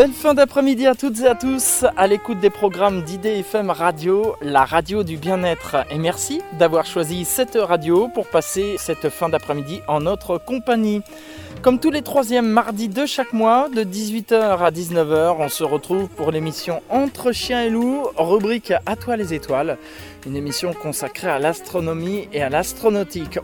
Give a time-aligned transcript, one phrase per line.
[0.00, 4.64] Belle fin d'après-midi à toutes et à tous, à l'écoute des programmes d'IDFM Radio, la
[4.64, 5.76] radio du bien-être.
[5.90, 11.02] Et merci d'avoir choisi cette radio pour passer cette fin d'après-midi en notre compagnie.
[11.60, 16.08] Comme tous les troisièmes mardis de chaque mois, de 18h à 19h, on se retrouve
[16.08, 19.76] pour l'émission Entre chiens et loups, rubrique À toi les étoiles,
[20.26, 23.38] une émission consacrée à l'astronomie et à l'astronautique.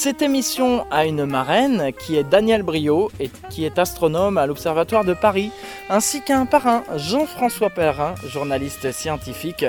[0.00, 5.04] Cette émission a une marraine qui est Daniel Brio et qui est astronome à l'Observatoire
[5.04, 5.50] de Paris,
[5.90, 9.66] ainsi qu'un parrain, Jean-François Perrin, journaliste scientifique.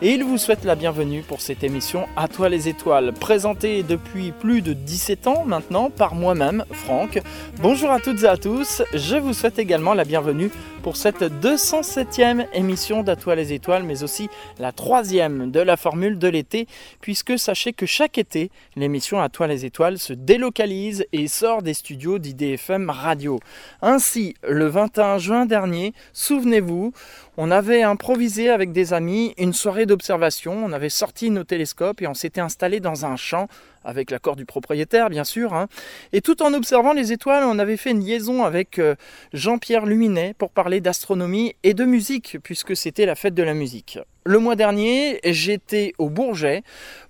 [0.00, 4.30] Et il vous souhaite la bienvenue pour cette émission À toi les étoiles, présentée depuis
[4.30, 7.20] plus de 17 ans maintenant par moi-même, Franck.
[7.60, 12.46] Bonjour à toutes et à tous, je vous souhaite également la bienvenue pour cette 207e
[12.54, 14.28] émission d'À toi les étoiles, mais aussi
[14.58, 16.66] la troisième de la formule de l'été,
[17.00, 21.74] puisque sachez que chaque été, l'émission À toi les étoiles se délocalise et sort des
[21.74, 23.38] studios d'IDFM Radio.
[23.80, 26.92] Ainsi, le 21 juin dernier, souvenez-vous,
[27.36, 32.08] on avait improvisé avec des amis une soirée d'observation, on avait sorti nos télescopes et
[32.08, 33.46] on s'était installé dans un champ
[33.84, 35.54] avec l'accord du propriétaire bien sûr.
[35.54, 35.68] Hein.
[36.12, 38.94] Et tout en observant les étoiles, on avait fait une liaison avec euh,
[39.32, 43.98] Jean-Pierre Luminet pour parler d'astronomie et de musique, puisque c'était la fête de la musique.
[44.24, 46.62] Le mois dernier, j'étais au Bourget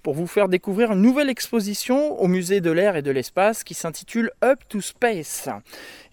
[0.02, 3.74] pour vous faire découvrir une nouvelle exposition au musée de l'air et de l'espace qui
[3.74, 5.50] s'intitule Up to Space.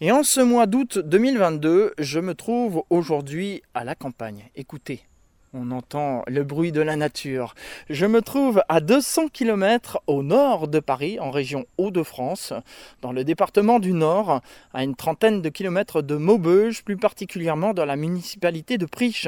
[0.02, 4.50] Et en ce mois d'août 2022, je me trouve aujourd'hui à la campagne.
[4.56, 5.09] Écoutez.
[5.56, 7.56] On entend le bruit de la nature.
[7.90, 12.54] Je me trouve à 200 km au nord de Paris, en région Hauts-de-France,
[13.02, 14.42] dans le département du Nord,
[14.76, 19.28] à une trentaine de kilomètres de Maubeuge, plus particulièrement dans la municipalité de Priche.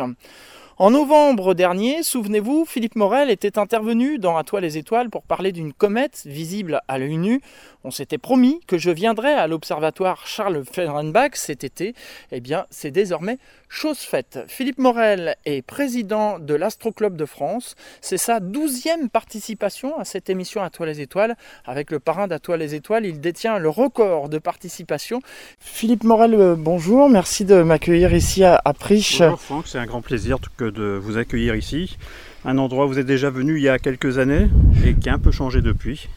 [0.78, 5.52] En novembre dernier, souvenez-vous, Philippe Morel était intervenu dans À toi les étoiles pour parler
[5.52, 7.42] d'une comète visible à l'œil nu.
[7.84, 11.94] On s'était promis que je viendrais à l'observatoire Charles Fehrenbach cet été.
[12.32, 13.38] Eh bien, c'est désormais
[13.70, 14.40] chose faite.
[14.48, 17.76] Philippe Morel est président de l'Astro Club de France.
[18.02, 21.36] C'est sa douzième participation à cette émission À toi les étoiles.
[21.66, 25.22] Avec le parrain d'À toi les étoiles, il détient le record de participation.
[25.60, 27.10] Philippe Morel, euh, bonjour.
[27.10, 29.24] Merci de m'accueillir ici à, Priche.
[29.66, 31.98] C'est un grand plaisir que de vous accueillir ici.
[32.46, 34.48] Un endroit où vous êtes déjà venu il y a quelques années
[34.86, 36.08] et qui a un peu changé depuis.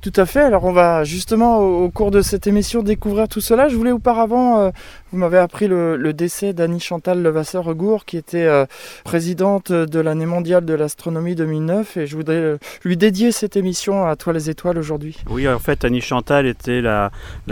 [0.00, 0.40] Tout à fait.
[0.40, 3.68] Alors on va justement au, cours de cette émission découvrir tout cela.
[3.68, 4.70] Je voulais auparavant, euh,
[5.12, 8.64] vous m'avez appris le, décès d'Annie Chantal Levasseur-Regour qui était euh,
[9.04, 14.06] présidente de l'année mondiale de l'astronomie 2009 et je voudrais euh, lui dédier cette émission
[14.06, 15.18] à Toi les étoiles aujourd'hui.
[15.28, 17.10] Oui, en fait Annie Chantal était la,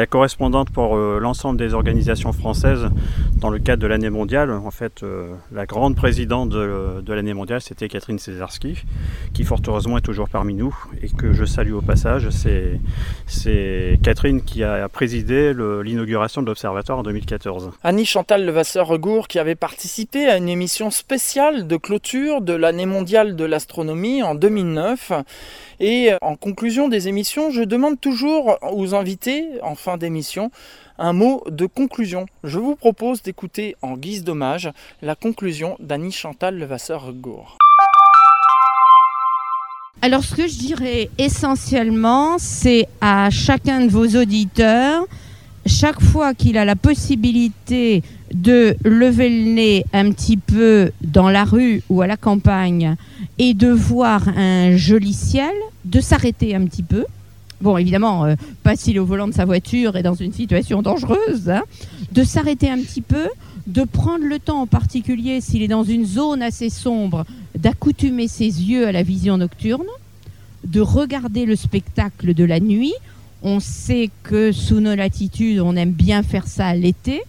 [0.08, 2.88] correspondante pour l'ensemble des organisations françaises
[3.36, 4.50] dans le cadre de l'année mondiale.
[4.50, 5.04] En fait,
[5.52, 8.84] la grande présidente de, de l'année mondiale c'était Catherine Césarski
[9.34, 12.28] qui fort heureusement est toujours parmi nous et que je salue au passage
[13.26, 17.49] c'est Catherine qui a présidé l'inauguration de l'Observatoire en 2014.
[17.82, 23.36] Annie Chantal Levasseur-Regour qui avait participé à une émission spéciale de clôture de l'année mondiale
[23.36, 25.12] de l'astronomie en 2009.
[25.80, 30.50] Et en conclusion des émissions, je demande toujours aux invités, en fin d'émission,
[30.98, 32.26] un mot de conclusion.
[32.44, 37.56] Je vous propose d'écouter en guise d'hommage la conclusion d'Annie Chantal Levasseur-Regour.
[40.02, 45.04] Alors ce que je dirais essentiellement, c'est à chacun de vos auditeurs,
[45.70, 48.02] chaque fois qu'il a la possibilité
[48.34, 52.96] de lever le nez un petit peu dans la rue ou à la campagne
[53.38, 55.54] et de voir un joli ciel,
[55.84, 57.06] de s'arrêter un petit peu.
[57.60, 60.82] Bon, évidemment, euh, pas s'il est au volant de sa voiture et dans une situation
[60.82, 61.62] dangereuse, hein.
[62.12, 63.28] de s'arrêter un petit peu,
[63.66, 67.24] de prendre le temps en particulier s'il est dans une zone assez sombre
[67.56, 69.86] d'accoutumer ses yeux à la vision nocturne,
[70.64, 72.94] de regarder le spectacle de la nuit.
[73.42, 77.22] On sait que sous nos latitudes, on aime bien faire ça l'été.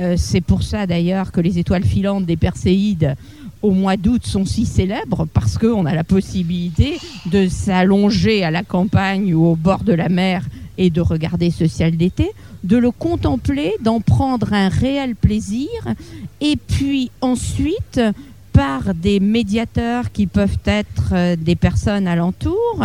[0.00, 3.16] Euh, c'est pour ça d'ailleurs que les étoiles filantes des Perséides
[3.62, 8.62] au mois d'août sont si célèbres parce qu'on a la possibilité de s'allonger à la
[8.62, 10.46] campagne ou au bord de la mer
[10.78, 12.30] et de regarder ce ciel d'été,
[12.64, 15.68] de le contempler, d'en prendre un réel plaisir
[16.40, 18.00] et puis ensuite
[18.52, 22.84] par des médiateurs qui peuvent être euh, des personnes alentour,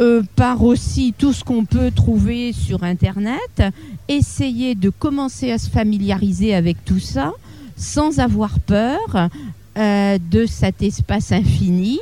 [0.00, 3.62] euh, par aussi tout ce qu'on peut trouver sur Internet,
[4.08, 7.32] essayer de commencer à se familiariser avec tout ça
[7.76, 9.28] sans avoir peur
[9.76, 12.00] euh, de cet espace infini,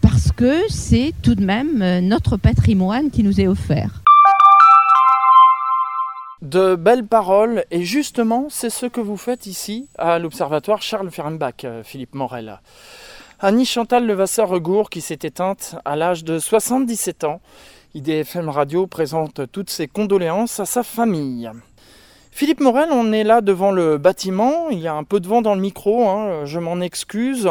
[0.00, 4.00] parce que c'est tout de même notre patrimoine qui nous est offert
[6.42, 11.64] de belles paroles et justement c'est ce que vous faites ici à l'Observatoire Charles Fehrenbach,
[11.64, 12.60] euh, Philippe Morel.
[13.42, 17.40] Annie Chantal Levasseur-Regour qui s'est éteinte à l'âge de 77 ans.
[17.94, 21.50] IDFM Radio présente toutes ses condoléances à sa famille.
[22.30, 24.68] Philippe Morel, on est là devant le bâtiment.
[24.68, 27.48] Il y a un peu de vent dans le micro, hein, je m'en excuse.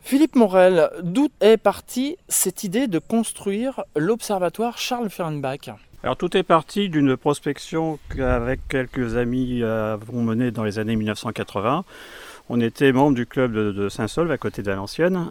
[0.00, 5.68] Philippe Morel, d'où est partie cette idée de construire l'observatoire Charles Fehrenbach?
[6.02, 11.84] Alors tout est parti d'une prospection qu'avec quelques amis avons menée dans les années 1980.
[12.50, 14.74] On était membre du club de, Saint-Solve à côté de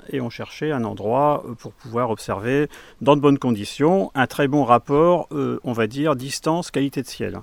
[0.10, 2.70] et on cherchait un endroit euh, pour pouvoir observer
[3.02, 7.40] dans de bonnes conditions un très bon rapport, euh, on va dire, distance-qualité de ciel.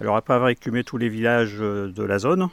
[0.00, 2.48] Alors après avoir écumé tous les villages euh, de la zone,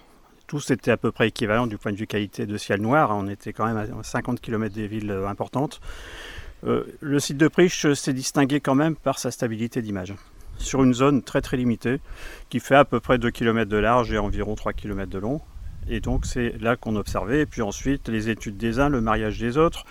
[0.48, 3.28] tous étaient à peu près équivalents du point de vue qualité de ciel noir, on
[3.28, 5.82] était quand même à 50 km des villes importantes.
[6.64, 10.16] Le site de Priche s'est distingué quand même par sa stabilité d'image
[10.58, 12.00] sur une zone très très limitée
[12.50, 15.42] qui fait à peu près 2 km de large et environ 3 km de long.
[15.90, 17.42] Et donc c'est là qu'on observait.
[17.42, 19.86] Et puis ensuite les études des uns, le mariage des autres,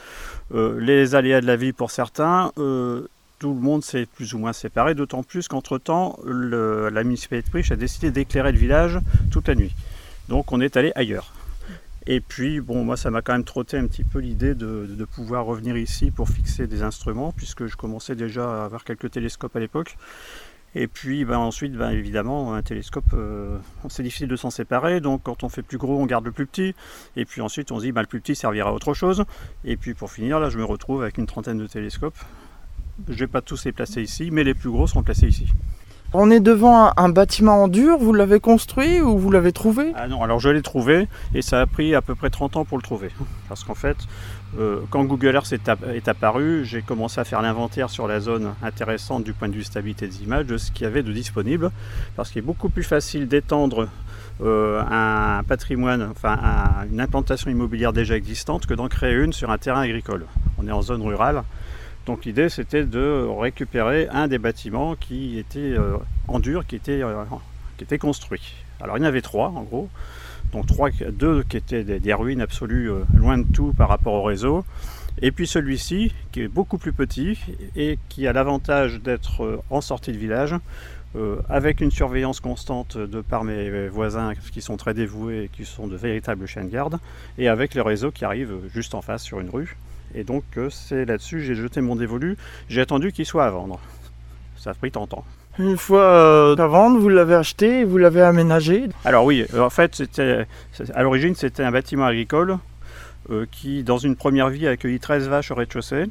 [0.54, 2.52] euh, les aléas de la vie pour certains.
[2.58, 3.08] Euh,
[3.38, 7.72] tout le monde s'est plus ou moins séparé, d'autant plus qu'entre-temps, la municipalité de Priche
[7.72, 8.98] a décidé d'éclairer le village
[9.30, 9.74] toute la nuit.
[10.28, 11.34] Donc on est allé ailleurs.
[12.06, 15.04] Et puis, bon, moi, ça m'a quand même trotté un petit peu l'idée de, de,
[15.04, 19.56] pouvoir revenir ici pour fixer des instruments, puisque je commençais déjà à avoir quelques télescopes
[19.56, 19.96] à l'époque.
[20.74, 25.00] Et puis ben, ensuite, ben, évidemment, un télescope, euh, c'est difficile de s'en séparer.
[25.00, 26.74] Donc quand on fait plus gros, on garde le plus petit.
[27.16, 29.24] Et puis ensuite, on se dit, ben, le plus petit servira à autre chose.
[29.64, 32.16] Et puis pour finir, là, je me retrouve avec une trentaine de télescopes.
[33.08, 35.46] Je ne vais pas tous les placer ici, mais les plus gros seront placés ici.
[36.16, 39.92] On est devant un, bâtiment en dur, vous l'avez construit ou vous l'avez trouvé?
[39.96, 42.64] Ah non, alors je l'ai trouvé et ça a pris à peu près 30 ans
[42.64, 43.10] pour le trouver.
[43.48, 43.96] Parce qu'en fait,
[44.58, 49.24] euh, quand Google Earth est, apparu, j'ai commencé à faire l'inventaire sur la zone intéressante
[49.24, 51.70] du point de vue stabilité des images de ce qu'il y avait de disponible.
[52.16, 53.88] Parce qu'il est beaucoup plus facile d'étendre
[54.40, 56.38] euh, un patrimoine, enfin
[56.90, 60.26] une implantation immobilière déjà existante que d'en créer une sur un terrain agricole.
[60.58, 61.42] On est en zone rurale.
[62.06, 65.96] Donc l'idée c'était de récupérer un des bâtiments qui était euh,
[66.28, 67.02] en dur, qui était,
[67.78, 68.54] qui était construit.
[68.80, 69.88] Alors il y en avait trois en gros,
[70.54, 74.22] donc trois, deux qui étaient des, ruines absolues, euh, loin de tout par rapport au
[74.22, 74.64] réseau,
[75.20, 77.38] et puis celui-ci qui est beaucoup plus petit
[77.76, 80.54] et qui a l'avantage d'être en sortie de village,
[81.48, 85.86] avec une surveillance constante de par mes voisins qui sont très dévoués et qui sont
[85.86, 86.98] de véritables chiens de garde,
[87.38, 89.76] et avec le réseau qui arrive juste en face sur une rue.
[90.14, 92.36] Et donc euh, c'est là-dessus j'ai jeté mon dévolu.
[92.68, 93.80] J'ai attendu qu'il soit à vendre.
[94.56, 95.24] Ça a pris tant de temps.
[95.58, 99.60] Une fois euh, à vendre, vous l'avez acheté et vous l'avez aménagé Alors oui, euh,
[99.60, 100.46] en fait, c'était,
[100.94, 102.58] à l'origine, c'était un bâtiment agricole
[103.50, 106.04] qui, dans une première vie, a accueilli 13 vaches au rez-de-chaussée,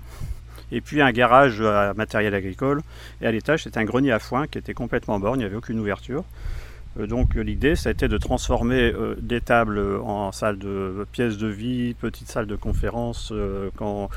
[0.71, 2.81] et puis un garage à matériel agricole,
[3.21, 5.55] et à l'étage, c'était un grenier à foin qui était complètement borne, il n'y avait
[5.55, 6.23] aucune ouverture.
[6.99, 11.37] Euh, donc l'idée, ça a été de transformer euh, des tables en salles de pièces
[11.37, 14.09] de vie, petites salles de conférence, euh, quand,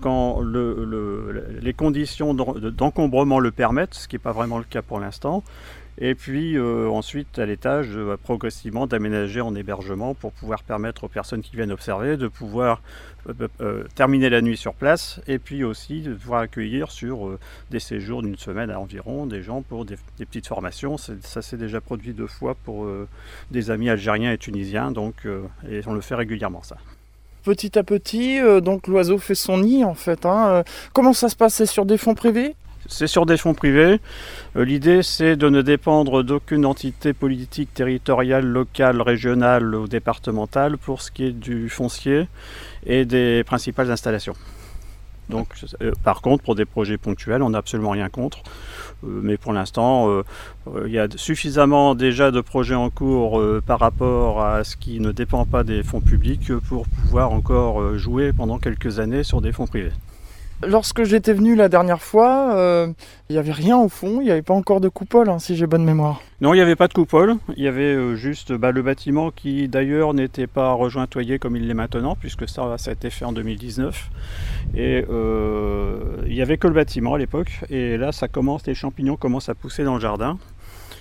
[0.00, 5.42] quand les conditions d'encombrement le permettent, ce qui n'est pas vraiment le cas pour l'instant.
[6.02, 11.56] Et puis ensuite, à l'étage, progressivement d'aménager en hébergement pour pouvoir permettre aux personnes qui
[11.56, 12.80] viennent observer de pouvoir
[13.28, 17.38] euh, euh, terminer la nuit sur place et puis aussi de pouvoir accueillir sur euh,
[17.70, 20.96] des séjours d'une semaine à environ des gens pour des, petites formations.
[20.96, 22.86] Ça s'est déjà produit deux fois pour
[23.50, 25.26] des amis algériens et tunisiens, donc
[25.68, 26.76] et on le fait régulièrement ça.
[27.42, 30.26] Petit à petit, donc l'oiseau fait son nid en fait.
[30.26, 30.62] Hein.
[30.92, 31.54] Comment ça se passe?
[31.54, 32.54] C'est sur des fonds privés?
[32.86, 34.00] C'est sur des fonds privés.
[34.56, 41.00] Euh, l'idée, c'est de ne dépendre d'aucune entité politique territoriale, locale, régionale ou départementale pour
[41.00, 42.26] ce qui est du foncier
[42.84, 44.34] et des principales installations.
[45.82, 48.38] Euh, par contre, pour des projets ponctuels, on n'a absolument rien contre.
[49.04, 50.22] Euh, mais pour l'instant,
[50.86, 55.12] il y a suffisamment déjà de projets en cours par rapport à ce qui ne
[55.12, 59.66] dépend pas des fonds publics pour pouvoir encore jouer pendant quelques années sur des fonds
[59.66, 59.92] privés.
[60.62, 62.92] Lorsque j'étais venu la dernière fois, euh,
[63.30, 65.56] il n'y avait rien au fond, il n'y avait pas encore de coupole, hein, si
[65.56, 66.20] j'ai bonne mémoire.
[66.42, 69.30] Non, il n'y avait pas de coupole, il y avait euh, juste bah, le bâtiment
[69.30, 73.32] qui d'ailleurs n'était pas rejointoyé comme il l'est maintenant, puisque ça, a été fait en
[73.32, 74.10] 2019.
[74.74, 78.74] Et euh, il n'y avait que le bâtiment à l'époque, et là ça commence, les
[78.74, 80.36] champignons commencent à pousser dans le jardin.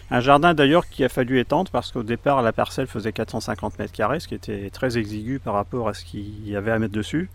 [0.10, 3.92] Un jardin d'ailleurs qui a fallu étendre parce qu'au départ la parcelle faisait 450 mètres
[3.92, 6.94] carrés, ce qui était très exigu par rapport à ce qu'il y avait à mettre
[6.94, 7.30] dessus.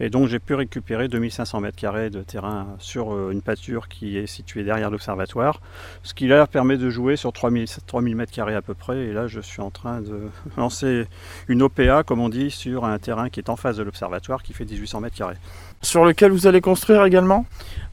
[0.00, 4.18] Et donc j'ai pu récupérer 2500 mètres carrés de terrain sur euh, une pâture qui
[4.18, 5.60] est située derrière l'observatoire,
[6.02, 8.98] ce qui là permet de jouer sur 3000, 3000 mètres carrés à peu près.
[9.06, 11.06] Et là je suis en train de lancer
[11.48, 14.52] une OPA, comme on dit, sur un terrain qui est en face de l'observatoire qui
[14.52, 15.38] fait 1800 mètres carrés.
[15.84, 17.44] Sur lequel vous allez construire également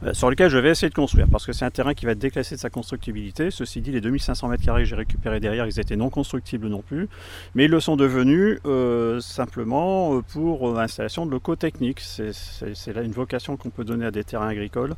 [0.04, 2.14] euh, Sur lequel je vais essayer de construire, parce que c'est un terrain qui va
[2.14, 3.52] être déclassé de sa constructibilité.
[3.52, 6.82] Ceci dit, les 2500 mètres carrés que j'ai récupérés derrière, ils étaient non constructibles non
[6.82, 7.10] plus,
[7.54, 13.12] mais ils le sont devenus euh, simplement pour l'installation de locaux techniques c'est là une
[13.12, 14.96] vocation qu'on peut donner à des terrains agricoles.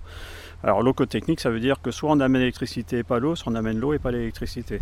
[0.64, 3.56] Alors locotechnique, ça veut dire que soit on amène l'électricité et pas l'eau, soit on
[3.56, 4.80] amène l'eau et pas l'électricité.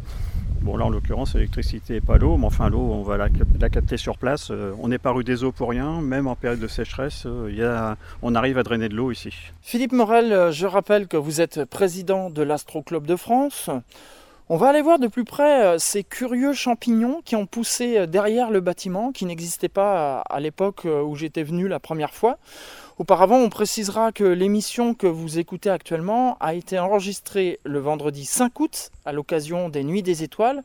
[0.61, 3.29] Bon là en l'occurrence l'électricité et pas l'eau, mais enfin l'eau on va la,
[3.69, 4.51] capter sur place.
[4.51, 7.95] Euh, on n'est pas rue des eaux pour rien, même en période de sécheresse, euh,
[8.21, 9.33] on arrive à drainer de l'eau ici.
[9.63, 13.71] Philippe Morel, euh, je rappelle que vous êtes président de l'Astro Club de France.
[14.49, 18.59] On va aller voir de plus près ces curieux champignons qui ont poussé derrière le
[18.59, 22.37] bâtiment, qui n'existaient pas à l'époque où j'étais venu la première fois.
[23.01, 28.59] Auparavant, on précisera que l'émission que vous écoutez actuellement a été enregistrée le vendredi 5
[28.59, 30.61] août à l'occasion des Nuits des Étoiles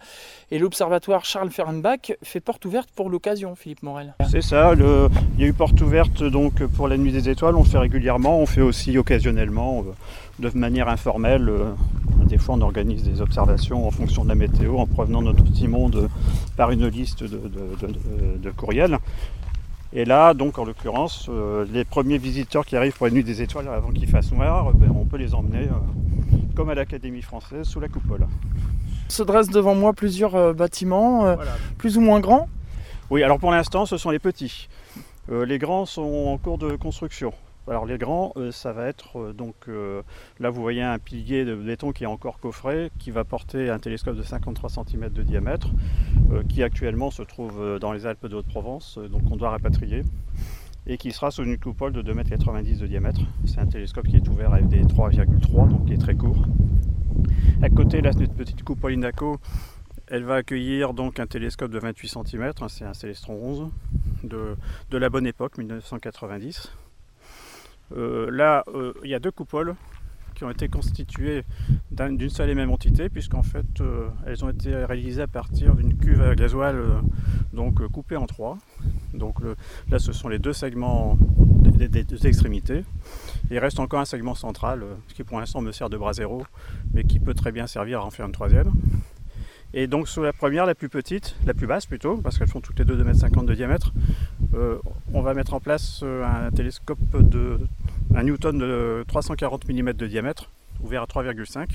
[0.50, 4.14] et l'Observatoire Charles Fehrenbach fait porte ouverte pour l'occasion, Philippe Morel.
[4.30, 7.62] C'est ça, il y a eu porte ouverte donc pour la Nuit des Étoiles, on
[7.62, 11.50] le fait régulièrement, on fait aussi occasionnellement euh, de manière informelle.
[12.26, 15.26] Euh, des fois, on organise des observations en fonction de la météo en provenant de
[15.26, 16.08] notre petit monde
[16.56, 17.40] par une liste de,
[18.42, 18.98] de courriels.
[19.92, 23.40] Et là, donc en l'occurrence, euh, les premiers visiteurs qui arrivent pour la nuit des
[23.40, 27.66] étoiles avant qu'il fasse noir, ben, on peut les emmener euh, comme à l'Académie française
[27.66, 28.26] sous la coupole.
[29.08, 31.36] Se dressent devant moi plusieurs euh, bâtiments,
[31.78, 32.48] plus ou moins grands.
[33.10, 34.68] Oui, alors pour l'instant, ce sont les petits.
[35.30, 37.32] les grands sont en cours de construction.
[37.68, 40.02] Alors les grands, euh, ça va être euh, donc euh,
[40.38, 43.80] là vous voyez un pilier de béton qui est encore coffré, qui va porter un
[43.80, 45.70] télescope de 53 cm de diamètre,
[46.48, 50.04] qui actuellement se trouve dans les Alpes de Haute-Provence, donc on doit rapatrier,
[50.86, 53.20] et qui sera sous une coupole de 2,90 m de diamètre.
[53.46, 56.44] C'est un télescope qui est ouvert à FD 3,3, donc qui est très court.
[57.62, 59.38] À côté, là, cette petite coupole Inaco,
[60.08, 63.68] elle va accueillir donc un télescope de 28 cm, hein, c'est un Célestron 11
[64.24, 64.56] de,
[64.90, 66.70] de la bonne époque, 1990.
[67.94, 69.74] Euh, là, euh, il y a deux coupoles
[70.34, 71.44] qui ont été constituées
[71.90, 75.96] d'une seule et même entité, puisqu'en fait, euh, elles ont été réalisées à partir d'une
[75.96, 76.76] cuve à gasoil
[77.54, 78.58] donc coupée en trois.
[79.14, 79.36] Donc
[79.90, 81.16] là, ce sont les deux segments
[81.78, 82.84] des, deux extrémités.
[83.50, 86.44] Il reste encore un segment central, qui pour l'instant me sert de bras zéro,
[86.92, 88.70] mais qui peut très bien servir à en faire une troisième.
[89.74, 92.60] Et donc sur la première, la plus petite, la plus basse plutôt, parce qu'elles font
[92.60, 93.92] toutes les deux 2,50 m de diamètre,
[94.54, 94.78] euh,
[95.12, 97.58] on va mettre en place euh, un télescope de
[98.14, 101.68] un Newton de 340 mm de diamètre, ouvert à 3,5,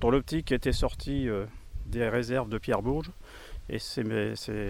[0.00, 1.46] dont l'optique était sortie euh,
[1.86, 3.10] des réserves de Pierre Bourges.
[3.68, 4.04] Et c'est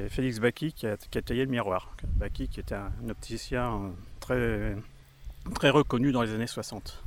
[0.09, 1.95] Félix Baki qui a, taillé le miroir.
[2.15, 4.75] Baki qui était un, opticien très,
[5.55, 7.05] très reconnu dans les années 60.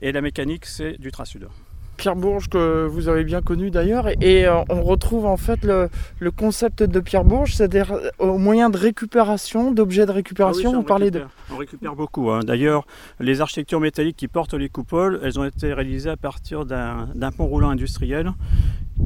[0.00, 1.48] Et la mécanique, c'est du Trasud.
[1.96, 5.88] Pierre Bourges que vous avez bien connu d'ailleurs et euh, on retrouve en fait le,
[6.30, 10.82] concept de Pierre Bourges, c'est-à-dire euh, au moyen de récupération, d'objets de récupération, ah on,
[10.82, 11.22] parlait de...
[11.52, 12.30] On récupère beaucoup.
[12.30, 12.40] Hein.
[12.44, 12.86] D'ailleurs,
[13.20, 17.46] les architectures métalliques qui portent les coupoles, elles ont été réalisées à partir d'un pont
[17.46, 18.32] roulant industriel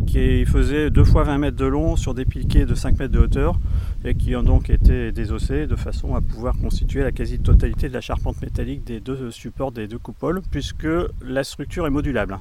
[0.06, 3.18] qui faisait 2 fois 20 mètres de long sur des piquets de 5 mètres de
[3.18, 3.58] hauteur
[4.04, 8.00] et qui ont donc été désossés de façon à pouvoir constituer la quasi-totalité de la
[8.00, 10.88] charpente métallique des deux supports des deux coupoles puisque
[11.24, 12.38] la structure est modulable.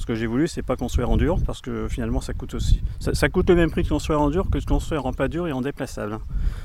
[0.00, 2.80] Ce que j'ai voulu, c'est pas construire en dur, parce que finalement, ça coûte aussi.
[3.00, 5.46] Ça, coûte le même prix de construire en dur que de construire en pas dur
[5.46, 6.20] et en déplaçable.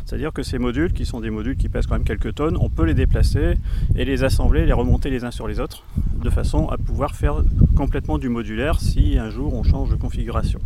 [0.06, 2.70] C'est-à-dire que ces modules, qui sont des modules qui pèsent quand même quelques tonnes, on
[2.70, 3.56] peut les déplacer
[3.94, 5.84] et les assembler, les remonter les uns sur les autres,
[6.24, 7.44] de façon à pouvoir faire
[7.76, 10.62] complètement du modulaire si un jour on change de configuration.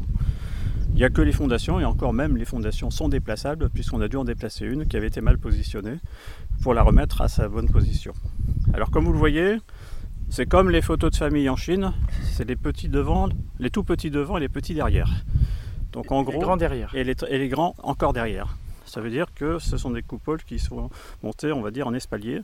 [0.91, 4.07] Il n'y a que les fondations, et encore même les fondations sont déplaçables, puisqu'on a
[4.07, 5.97] dû en déplacer une qui avait été mal positionnée
[6.61, 8.13] pour la remettre à sa bonne position.
[8.75, 9.57] Alors comme vous le voyez,
[10.29, 11.91] c'est comme les photos de famille en Chine,
[12.23, 15.09] c'est les petits devant, les tout petits devant et les petits derrière.
[15.91, 16.93] Donc en gros, les grands derrière.
[16.93, 18.55] Et les, grands encore derrière.
[18.85, 20.89] Ça veut dire que ce sont des coupoles qui sont
[21.23, 22.41] montées, on va dire, en espalier,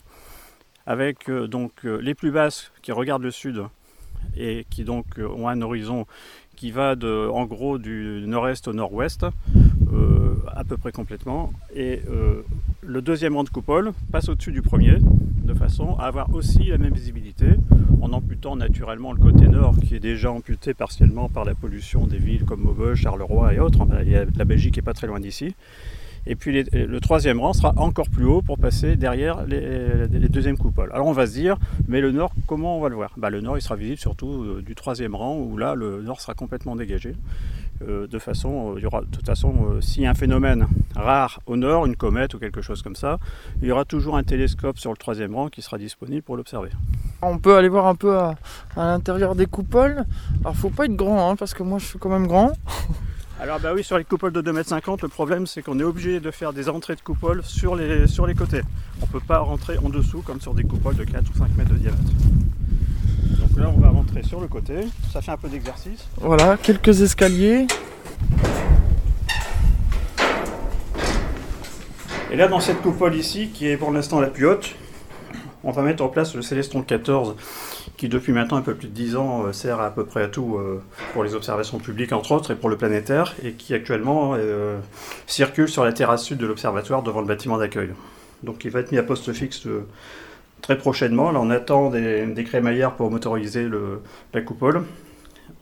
[0.85, 3.63] avec euh, donc euh, les plus basses qui regardent le sud
[4.35, 6.07] et qui donc euh, ont un horizon
[6.55, 9.25] qui va de, en gros du nord-est au nord-ouest,
[10.47, 11.51] à peu près complètement.
[11.75, 12.01] Et
[12.87, 14.97] le deuxième rang de coupole passe au-dessus du premier,
[15.43, 17.47] de façon à avoir aussi la même visibilité,
[18.01, 22.17] en amputant naturellement le côté nord qui est déjà amputé partiellement par la pollution des
[22.17, 23.79] villes comme Maubeuge, Charleroi et autres.
[24.37, 25.55] La Belgique n'est pas très loin d'ici.
[26.27, 30.89] Et puis le troisième rang sera encore plus haut pour passer derrière les, deuxièmes coupoles.
[30.91, 33.11] Alors on va se dire, mais le nord, comment on va le voir?
[33.17, 36.19] Bah, Le nord, il sera visible surtout euh, du troisième rang, où là, le nord
[36.21, 37.15] sera complètement dégagé.
[37.81, 40.67] Euh, de façon, euh, il y aura, de toute façon, s'il y a un phénomène
[40.95, 43.19] rare au nord, une comète ou quelque chose comme ça,
[43.61, 46.69] il y aura toujours un télescope sur le troisième rang qui sera disponible pour l'observer.
[47.21, 48.35] On peut aller voir un peu à,
[48.75, 50.05] l'intérieur des coupoles.
[50.41, 52.53] Alors faut pas être grand, hein, parce que moi je suis quand même grand.
[53.39, 56.21] Alors bah oui, sur les coupoles de 2,50 m, le problème c'est qu'on est obligé
[56.21, 58.61] de faire des entrées de coupoles sur les, sur les côtés.
[59.01, 61.57] On ne peut pas rentrer en dessous comme sur des coupoles de 4 ou 5
[61.57, 62.11] mètres de diamètre.
[63.39, 64.73] Donc là on va rentrer sur le côté,
[65.11, 66.07] ça fait un peu d'exercice.
[66.17, 67.67] Voilà, quelques escaliers.
[72.31, 74.75] Et là dans cette coupole ici, qui est pour l'instant la plus haute,
[75.63, 77.35] on va mettre en place le Célestron 14,
[77.97, 80.27] qui depuis maintenant un peu plus de 10 ans euh, sert à, peu près à
[80.27, 80.81] tout euh,
[81.13, 84.79] pour les observations publiques entre autres et pour le planétaire, et qui actuellement euh,
[85.25, 87.89] circule sur la terrasse sud de l'observatoire devant le bâtiment d'accueil.
[88.43, 89.67] Donc il va être mis à poste fixe
[90.65, 91.31] très prochainement.
[91.31, 93.69] Là on attend des, crémaillères pour motoriser
[94.33, 94.83] la coupole.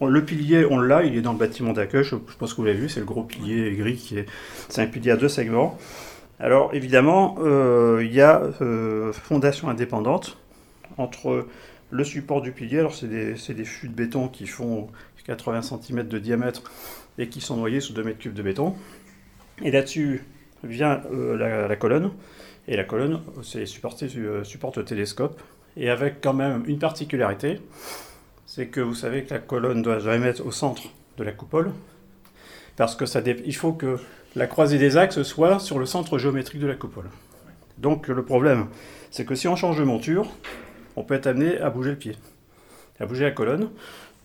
[0.02, 2.80] Le pilier, on l'a, il est dans le bâtiment d'accueil, je, pense que vous l'avez
[2.80, 4.26] vu, c'est le gros pilier gris qui est,
[4.68, 5.78] c'est un pilier à deux segments.
[6.40, 10.38] Alors évidemment, euh, il y a euh, fondation indépendante
[10.98, 11.48] entre
[11.90, 14.88] le support du pilier, alors c'est des, des, fûts de béton qui font
[15.26, 16.64] 80 cm de diamètre
[17.18, 18.76] et qui sont noyés sous 2 mètres cubes de béton.
[19.62, 20.24] Et là-dessus
[20.64, 22.12] vient euh, la, colonne,
[22.68, 24.08] et la colonne c'est supporté,
[24.44, 25.42] supporte le télescope,
[25.76, 27.60] et avec quand même une particularité,
[28.46, 30.84] c'est que vous savez que la colonne doit jamais être au centre
[31.18, 31.72] de la coupole,
[32.76, 33.98] parce que ça il faut que
[34.36, 37.10] la croisée des axes soit sur le centre géométrique de la coupole.
[37.78, 38.68] Donc le problème,
[39.12, 40.28] c'est que si on change de monture,
[40.96, 42.16] on peut être amené à bouger le pied,
[43.00, 43.70] à bouger la colonne.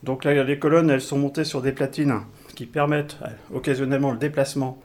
[0.03, 2.21] Donc les colonnes, elles sont montées sur des platines
[2.55, 4.81] qui permettent euh, occasionnellement le déplacement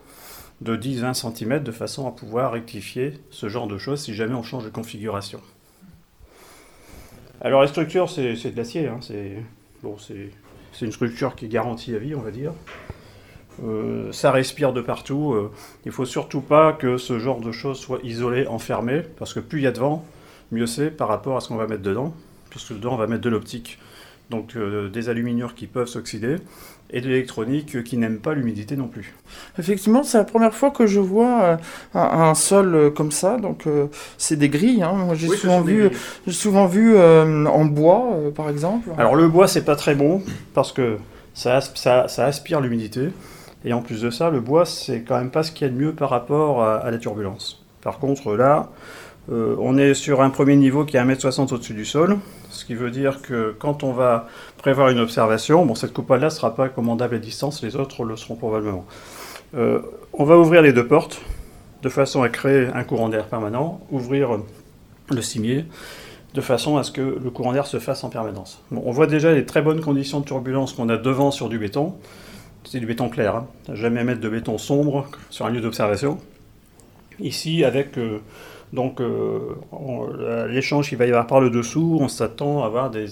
[0.65, 4.43] de 10-20 cm de façon à pouvoir rectifier ce genre de choses si jamais on
[4.43, 5.41] change de configuration.
[7.43, 8.89] Alors la structure, c'est de l'acier.
[8.89, 12.53] Hein, c'est une structure qui est garantie à vie, on va dire.
[13.63, 15.35] Euh, ça respire de partout.
[15.35, 15.53] Euh,
[15.85, 19.41] il ne faut surtout pas que ce genre de choses soit isolé, enfermé, parce que
[19.41, 20.05] plus il y a de vent,
[20.51, 22.15] mieux c'est par rapport à ce qu'on va mettre dedans,
[22.49, 23.79] puisque dedans on va mettre de l'optique.
[24.31, 26.37] Donc euh, des aluminiures qui peuvent s'oxyder
[26.95, 29.15] et de l'électronique qui n'aime pas l'humidité non plus.
[29.59, 31.59] Effectivement, c'est la première fois que je vois
[31.93, 33.37] un, sol comme ça.
[33.37, 33.65] Donc
[34.17, 34.83] c'est des grilles.
[34.83, 35.09] Hein.
[35.15, 35.91] J'ai souvent, vu,
[36.29, 38.89] souvent vu en bois, par exemple.
[38.97, 40.23] Alors le bois, c'est pas très bon
[40.55, 40.99] parce que
[41.35, 43.11] ça, ça aspire l'humidité.
[43.65, 45.73] Et en plus de ça, le bois, c'est quand même pas ce qu'il y a
[45.73, 47.65] de mieux par rapport à, la turbulence.
[47.81, 48.69] Par contre, là,
[49.33, 52.19] euh, on est sur un premier niveau qui est 1m60 au-dessus du sol,
[52.51, 56.55] ce qui veut dire que quand on va prévoir une observation, cette coupole-là ne sera
[56.55, 58.85] pas commandable à distance, les autres le seront probablement.
[59.55, 59.81] Euh,
[60.13, 61.21] on va ouvrir les deux portes
[61.83, 64.39] de façon à créer un courant d'air permanent, ouvrir
[65.11, 65.65] le cimier
[66.35, 68.63] de façon à ce que le courant d'air se fasse en permanence.
[68.73, 71.95] on voit déjà les très bonnes conditions de turbulence qu'on a devant sur du béton
[72.65, 73.37] c'est du béton clair.
[73.37, 73.47] Hein.
[73.73, 76.19] Jamais mettre de béton sombre sur un lieu d'observation.
[77.21, 78.19] Ici, avec euh,
[78.73, 79.57] donc euh,
[80.49, 83.07] l'échange qu'il va y avoir par le dessous, on s'attend à avoir des,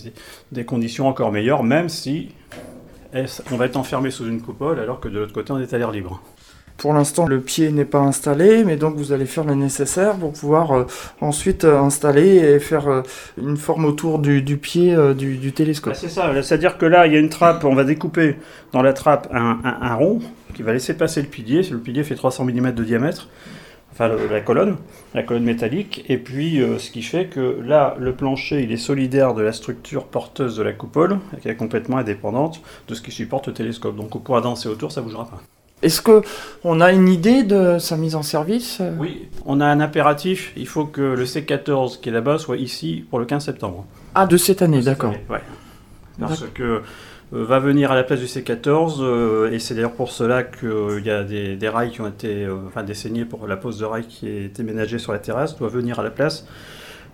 [0.50, 2.30] des, conditions encore meilleures, même si
[3.50, 5.78] on va être enfermé sous une coupole, alors que de l'autre côté, on est à
[5.78, 6.20] l'air libre.
[6.82, 10.32] Pour l'instant, le pied n'est pas installé, mais donc vous allez faire le nécessaire pour
[10.32, 10.86] pouvoir euh,
[11.20, 13.02] ensuite euh, installer et faire euh,
[13.40, 15.92] une forme autour du, pied du, télescope.
[15.92, 18.36] Bah, c'est ça, c'est-à-dire que là, il y a une trappe, on va découper
[18.72, 20.20] dans la trappe un, rond
[20.54, 21.62] qui va laisser passer le pilier.
[21.70, 23.28] Le pilier fait 300 mm de diamètre,
[23.92, 24.76] enfin la colonne,
[25.14, 29.34] la colonne métallique, et puis ce qui fait que là, le plancher, il est solidaire
[29.34, 33.48] de la structure porteuse de la coupole, qui est complètement indépendante de ce qui supporte
[33.48, 33.96] le télescope.
[33.96, 35.42] Donc on pourra danser autour, ça ne bougera pas.
[35.82, 40.52] Est-ce qu'on a une idée de sa mise en service Oui, on a un impératif.
[40.56, 43.84] Il faut que le C14 qui est là-bas soit ici pour le 15 septembre.
[44.14, 45.12] Ah, de cette année, d'accord.
[45.28, 45.38] Oui.
[46.20, 46.80] Parce que euh,
[47.32, 51.10] va venir à la place du C14, euh, et c'est d'ailleurs pour cela qu'il y
[51.10, 54.06] a des, rails qui ont été, euh, enfin des saignées pour la pose de rails
[54.06, 56.46] qui a été ménagée sur la terrasse, doit venir à la place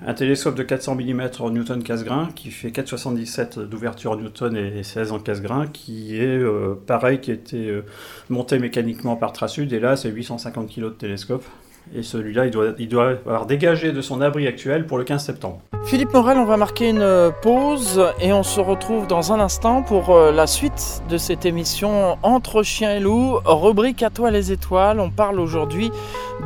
[0.07, 5.19] un télescope de 400 mm Newton casse-grain qui fait 4,77 d'ouverture Newton et 16 en
[5.19, 7.85] casse-grain, qui est euh, pareil, qui a été euh,
[8.29, 11.45] monté mécaniquement par Trasud, et là c'est 850 kg de télescope.
[11.95, 15.61] Et celui-là, il doit, il avoir dégagé de son abri actuel pour le 15 septembre.
[15.85, 19.83] Philippe Morel, on va marquer une euh, pause et on se retrouve dans un instant
[19.83, 25.01] pour la suite de cette émission Entre chiens et loups, rubrique à toi les étoiles.
[25.01, 25.91] On parle aujourd'hui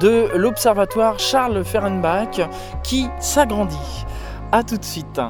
[0.00, 2.40] de l'observatoire Charles Fehrenbach
[2.82, 4.04] qui s'agrandit.
[4.52, 5.20] A tout de suite.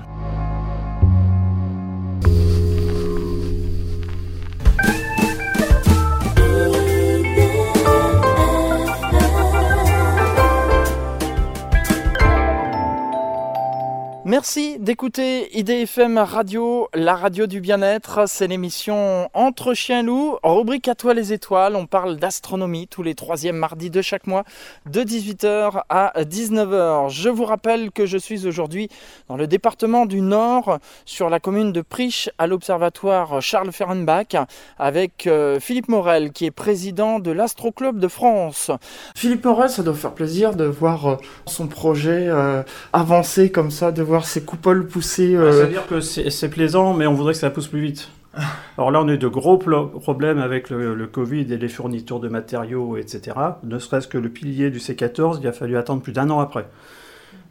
[14.42, 18.24] Merci d'écouter IDFM Radio, la radio du bien-être.
[18.26, 21.76] C'est l'émission Entre chiens et loups, rubrique à toi les étoiles.
[21.76, 24.42] On parle d'astronomie tous les troisièmes mardis de chaque mois,
[24.90, 27.08] de 18h à 19h.
[27.08, 28.88] Je vous rappelle que je suis aujourd'hui
[29.28, 34.34] dans le département du Nord, sur la commune de Priche, à l'observatoire Charles Fehrenbach,
[34.76, 38.72] avec euh, Philippe Morel, qui est président de l'Astro Club de France.
[39.14, 43.92] Philippe Morel, ça doit faire plaisir de voir euh, son projet euh, avancer comme ça,
[43.92, 45.36] de voir ces coupoles poussées.
[45.36, 45.52] Euh...
[45.52, 48.10] C'est-à-dire que c'est plaisant, mais on voudrait que ça pousse plus vite.
[48.78, 52.28] Alors là, on a eu de gros problèmes avec le, Covid et les fournitures de
[52.28, 53.36] matériaux, etc.
[53.62, 56.66] Ne serait-ce que le pilier du C14, il a fallu attendre plus d'un an après.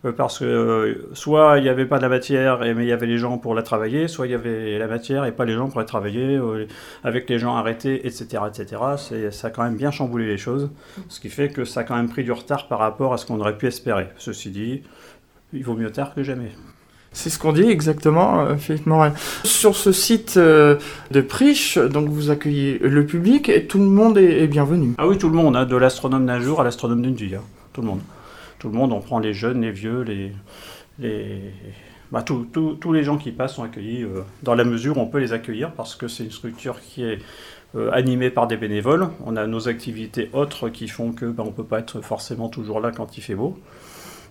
[0.03, 2.91] Euh, parce que euh, soit il n'y avait pas de la matière, mais il y
[2.91, 5.53] avait les gens pour la travailler, soit il y avait la matière et pas les
[5.53, 6.65] gens pour la travailler, euh,
[7.03, 8.43] avec les gens arrêtés, etc.
[8.47, 8.81] etc.
[9.29, 10.71] Ça a quand même bien chamboulé les choses,
[11.07, 13.27] ce qui fait que ça a quand même pris du retard par rapport à ce
[13.27, 14.07] qu'on aurait pu espérer.
[14.17, 14.81] Ceci dit,
[15.53, 16.51] il vaut mieux tard que jamais.
[17.13, 19.11] C'est ce qu'on dit exactement, Philippe Morel.
[19.43, 24.47] Sur ce site de Priche, donc vous accueillez le public et tout le monde est,
[24.47, 24.93] bienvenu.
[24.97, 27.41] Ah oui, tout le monde, hein, de l'astronome d'un jour à l'astronome d'une nuit, hein.
[27.73, 27.99] tout le monde
[28.61, 30.31] tout le monde, on prend les jeunes, les vieux, les,
[30.99, 31.41] les,
[32.11, 35.17] bah, tous les gens qui passent sont accueillis euh, dans la mesure où on peut
[35.17, 37.17] les accueillir parce que c'est une structure qui est
[37.75, 39.09] euh, animée par des bénévoles.
[39.25, 42.49] On a nos activités autres qui font que bah, on ne peut pas être forcément
[42.49, 43.57] toujours là quand il fait beau.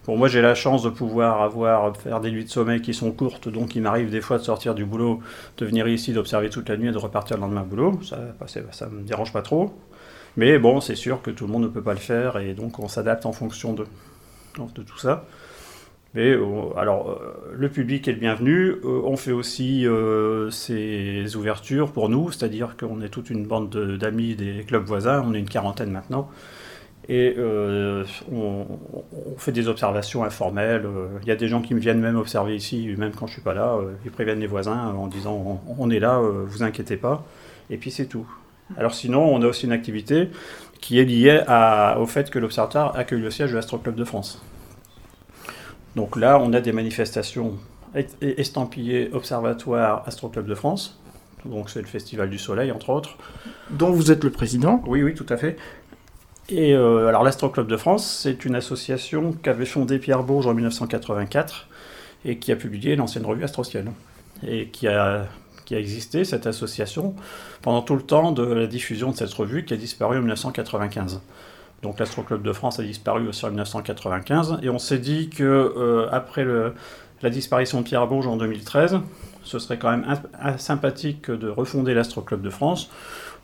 [0.06, 3.12] Bon, moi j'ai la chance de pouvoir avoir faire des nuits de sommeil qui sont
[3.12, 5.20] courtes, donc il m'arrive des fois de sortir du boulot,
[5.58, 8.00] de venir ici, d'observer toute la nuit et de repartir le lendemain au boulot.
[8.02, 9.74] Ça, bah, ça me dérange pas trop.
[10.36, 12.78] Mais bon, c'est sûr que tout le monde ne peut pas le faire et donc
[12.78, 13.86] on s'adapte en fonction de
[14.58, 15.24] de tout ça.
[16.14, 18.70] Mais euh, alors, euh, le public est le bienvenu.
[18.84, 19.86] Euh, on fait aussi
[20.50, 25.22] ces ouvertures pour nous, c'est-à-dire qu'on est toute une bande d'amis des clubs voisins.
[25.24, 26.28] On est une quarantaine maintenant.
[27.08, 27.34] Et
[28.30, 28.66] on,
[29.36, 30.86] fait des observations informelles.
[31.22, 33.42] Il y a des gens qui me viennent même observer ici, même quand je suis
[33.42, 33.78] pas là.
[34.04, 37.24] ils préviennent les voisins en disant on, est là, vous inquiétez pas.
[37.70, 38.26] Et puis c'est tout.
[38.76, 40.28] Alors sinon, on a aussi une activité
[40.80, 41.42] qui est lié
[41.98, 44.42] au fait que l'Observatoire accueille le siège de l'Astro Club de France.
[45.96, 47.58] Donc là, on a des manifestations
[48.20, 50.98] estampillées Observatoire Astro Club de France.
[51.44, 53.16] Donc c'est le Festival du Soleil, entre autres.
[53.70, 55.56] Dont vous êtes le président Oui, oui, tout à fait.
[56.50, 60.54] Et euh, alors l'Astro Club de France, c'est une association qu'avait fondée Pierre Bourges en
[60.54, 61.68] 1984
[62.24, 63.90] et qui a publié l'ancienne revue Astrociel.
[64.46, 65.26] Et qui a
[65.70, 67.14] qui a existé, cette association,
[67.62, 71.20] pendant tout le temps de la diffusion de cette revue qui a disparu en 1995.
[71.82, 75.44] Donc l'Astro Club de France a disparu aussi en 1995, et on s'est dit que
[75.44, 76.44] euh, après
[77.22, 78.98] la disparition de Pierre Bourges en 2013,
[79.44, 80.04] ce serait quand même
[80.58, 82.90] sympathique de refonder l'Astro Club de France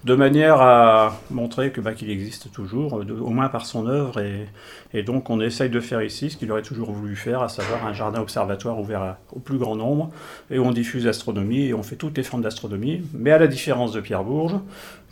[0.05, 5.03] de manière à montrer que bah, qu'il existe toujours, au moins par son œuvre, et,
[5.03, 7.93] donc on essaye de faire ici ce qu'il aurait toujours voulu faire, à savoir un
[7.93, 10.11] jardin observatoire ouvert au plus grand nombre,
[10.51, 13.47] et où on diffuse l'astronomie, et on fait toutes les formes d'astronomie, mais à la
[13.47, 14.61] différence de Pierre Bourges,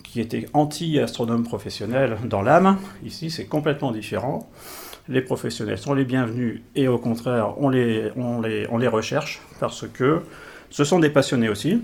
[0.05, 4.49] qui était anti-astronome professionnel dans l'âme, ici c'est complètement différent.
[5.09, 9.43] Les professionnels sont les bienvenus, et au contraire, on les, on les, on les recherche,
[9.59, 10.23] parce que
[10.71, 11.83] ce sont des passionnés aussi,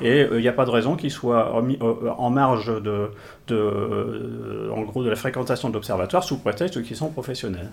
[0.00, 3.10] et il euh, n'y a pas de raison qu'il soit euh, en marge de,
[3.50, 7.70] euh, en gros, de la fréquentation de l'observatoire sous prétexte qu'ils sont professionnels.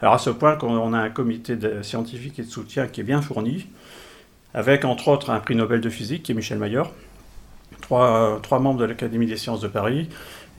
[0.00, 3.22] Alors à ce point qu'on a un comité scientifique et de soutien qui est bien
[3.22, 3.66] fourni,
[4.54, 6.92] avec entre autres un prix Nobel de physique qui est Michel Mayor,
[7.80, 10.08] trois, trois membres de l'Académie des sciences de Paris,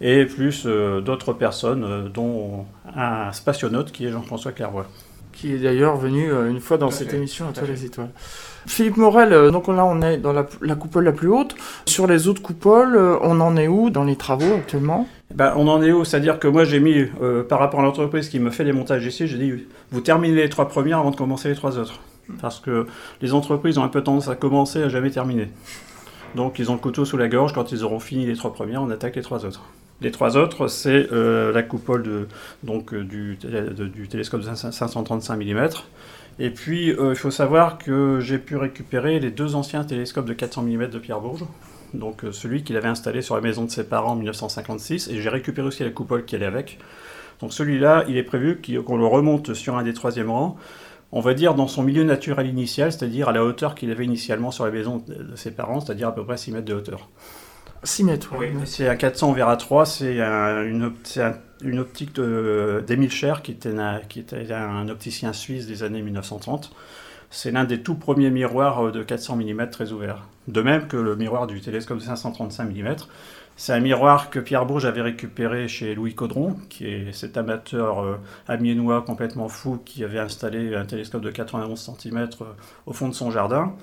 [0.01, 2.65] et plus d'autres personnes, dont
[2.95, 4.85] un spationaute qui est Jean-François Clairvoy.
[5.33, 8.11] Qui est d'ailleurs venu une fois dans cette émission à toi les étoiles.
[8.69, 11.55] Philippe Morel, euh, donc là on est dans la, coupole la plus haute.
[11.87, 15.07] Sur les autres coupoles, euh, on en est où dans les travaux actuellement?
[15.33, 16.05] Ben, on en est où?
[16.05, 19.03] C'est-à-dire que moi j'ai mis, euh, par rapport à l'entreprise qui me fait les montages
[19.03, 21.99] ici, j'ai dit vous terminez les trois premières avant de commencer les trois autres.
[22.41, 22.85] Parce que
[23.21, 25.49] les entreprises ont un peu tendance à commencer à jamais terminer.
[26.35, 28.83] Donc ils ont le couteau sous la gorge, quand ils auront fini les trois premières,
[28.83, 29.63] on attaque les trois autres.
[30.01, 32.27] Les trois autres, c'est la coupole de,
[32.63, 35.69] donc, du, du, télescope de 535 mm,
[36.39, 40.33] et puis, euh, il faut savoir que j'ai pu récupérer les deux anciens télescopes de
[40.33, 41.43] 400 mm de Pierre Bourges.
[41.93, 45.09] Donc, euh, celui qu'il avait installé sur la maison de ses parents en 1956.
[45.09, 46.79] Et j'ai récupéré aussi la coupole qui allait avec.
[47.41, 50.55] Donc, celui-là, il est prévu qu'on le remonte sur un des troisième rangs.
[51.11, 54.51] On va dire dans son milieu naturel initial, c'est-à-dire à la hauteur qu'il avait initialement
[54.51, 57.09] sur la maison de ses parents, c'est-à-dire à peu près 6 mètres de hauteur.
[57.83, 58.47] 6 mètres, oui.
[58.65, 60.83] C'est un 400 vers 3, c'est une,
[61.79, 66.71] optique d'Emile Scher, qui était, un, opticien suisse des années 1930.
[67.31, 70.27] C'est l'un des tout premiers miroirs de 400 mm très ouverts.
[70.47, 72.95] De même que le miroir du télescope de 535 mm.
[73.59, 77.99] C'est un miroir que Pierre Bourges avait récupéré chez Louis Caudron, qui est cet amateur
[77.99, 78.15] euh,
[78.47, 82.45] amiénois complètement fou qui avait installé un télescope de 91 cm euh,
[82.85, 83.73] au fond de son jardin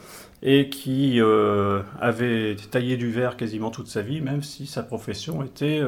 [0.43, 5.43] et qui euh, avait taillé du verre quasiment toute sa vie, même si sa profession
[5.43, 5.83] était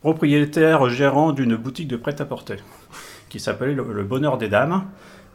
[0.00, 2.56] propriétaire gérant d'une boutique de prêt-à-porter
[3.28, 4.84] qui s'appelait le, Bonheur des Dames.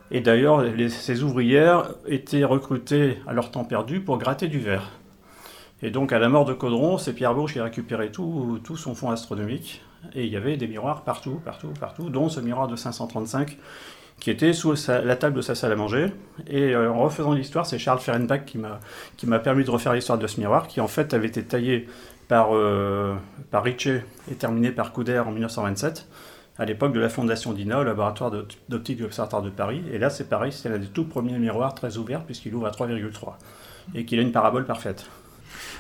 [0.10, 4.90] Et d'ailleurs, ses ouvrières étaient recrutées à leur temps perdu pour gratter du verre.
[5.82, 8.78] Et donc, à la mort de Caudron, c'est Pierre Bourges qui a récupéré tout, tout
[8.78, 9.82] son fonds astronomique.
[10.14, 13.58] Et il y avait des miroirs partout, partout, partout, dont ce miroir de 535
[14.22, 16.14] qui était sous la table de sa salle à manger.
[16.48, 18.58] Et euh, en refaisant l'histoire, c'est Charles Ferenbach qui
[19.28, 21.88] m'a permis de refaire l'histoire de ce miroir, qui en fait avait été taillé
[22.28, 23.16] par, euh,
[23.52, 24.00] Ritchie
[24.32, 26.08] et terminé par Couder en 1927
[26.60, 28.30] à l'époque de la fondation d'INA, au laboratoire
[28.70, 29.82] d'optique de l'Observatoire de Paris.
[29.92, 32.72] Et là, c'est pareil, c'est l'un des tout premiers miroirs très ouverts, puisqu'il ouvre à
[32.72, 33.38] 3,3
[33.96, 35.08] et qu'il a une parabole parfaite.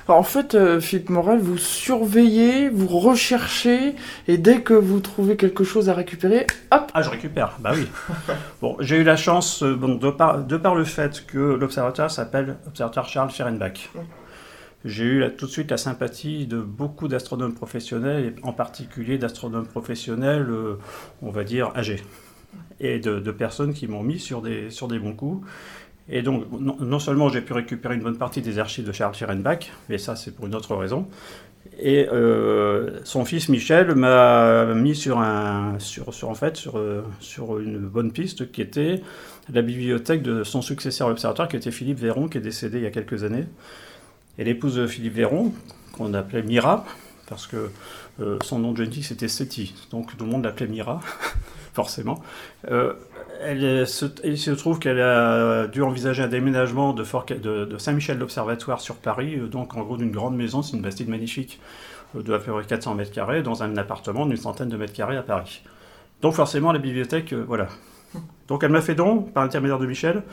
[0.08, 3.96] En fait, euh, Philippe Morel, vous surveillez, vous recherchez,
[4.28, 7.88] et dès que vous trouvez quelque chose à récupérer, hop Ah, je récupère, bah oui.
[8.80, 13.90] j'ai eu la chance, euh, de, par, le fait que l'observatoire s'appelle Observatoire Charles Ferenbach.
[14.84, 19.68] J'ai eu tout de suite la sympathie de beaucoup d'astronomes professionnels, et en particulier d'astronomes
[19.68, 20.80] professionnels, euh,
[21.22, 22.04] on va dire, âgés,
[22.80, 25.48] et de, personnes qui m'ont mis sur des bons coups.
[26.13, 29.71] Et donc, non, seulement j'ai pu récupérer une bonne partie des archives de Charles Ferenbach,
[29.88, 31.08] mais ça c'est pour une autre raison.
[31.80, 37.60] Et euh, son fils Michel m'a mis sur, un, sur, en fait, sur, euh, sur
[37.60, 39.02] une bonne piste qui était
[39.52, 42.84] la bibliothèque de son successeur à l'Observatoire, qui était Philippe Véron, qui est décédé il
[42.84, 43.45] y a quelques années.
[44.38, 45.54] Et l'épouse de Philippe Véron,
[45.93, 46.86] qu'on appelait Mira,
[47.28, 47.69] parce que
[48.19, 51.00] euh, son nom de jeune c'était Seti, donc tout le monde l'appelait Mira,
[51.74, 52.21] forcément.
[53.44, 53.88] Elle
[54.24, 57.04] il se trouve qu'elle a dû envisager un déménagement de,
[57.66, 61.10] de, Saint-Michel l'Observatoire sur Paris, euh, donc en gros d'une grande maison, c'est une bastide
[61.10, 61.60] magnifique
[62.16, 64.94] euh, de à peu près 400 mètres carrés, dans un appartement d'une centaine de mètres
[64.94, 65.64] carrés à Paris.
[66.22, 67.68] Donc forcément la bibliothèque, euh, voilà.
[68.48, 70.24] Donc elle m'a fait don, par l'intermédiaire de Michel,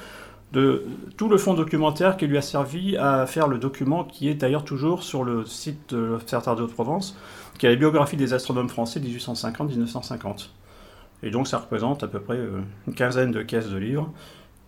[0.53, 0.85] de
[1.17, 4.65] tout le fonds documentaire qui lui a servi à faire le document qui est d'ailleurs
[4.65, 7.17] toujours sur le site de l'Observatoire de Haute-Provence,
[7.59, 10.49] qui est la biographie des astronomes français 1850-1950.
[11.23, 14.13] Et donc ça représente à peu près euh, une quinzaine de caisses de livres.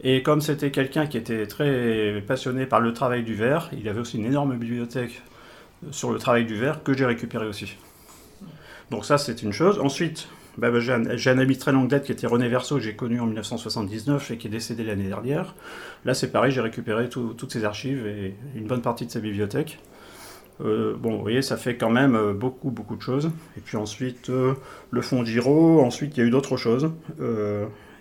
[0.02, 4.00] Et comme c'était quelqu'un qui était très passionné par le travail du verre, il avait
[4.00, 5.22] aussi une énorme bibliothèque
[5.84, 7.76] euh, sur le travail du verre que j'ai récupéré aussi.
[8.90, 9.78] Donc ça c'est une chose.
[9.78, 10.92] Ensuite, bah, bah, j'ai
[11.30, 14.36] un, ami très longue date qui était René Verso, que j'ai connu en 1979 et
[14.36, 15.54] qui est décédé l'année dernière.
[16.04, 19.78] Là c'est pareil, j'ai récupéré toutes ses archives et une bonne partie de sa bibliothèque.
[20.64, 23.30] Euh, bon, vous voyez, ça fait quand même euh, beaucoup, beaucoup de choses.
[23.56, 24.54] Et puis ensuite, euh,
[24.90, 26.90] le fond Giro, ensuite, il y a eu d'autres choses.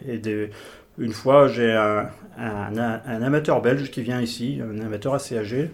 [0.07, 0.21] et
[0.97, 2.09] une fois, j'ai un,
[3.23, 5.71] amateur belge qui vient ici, un amateur assez âgé,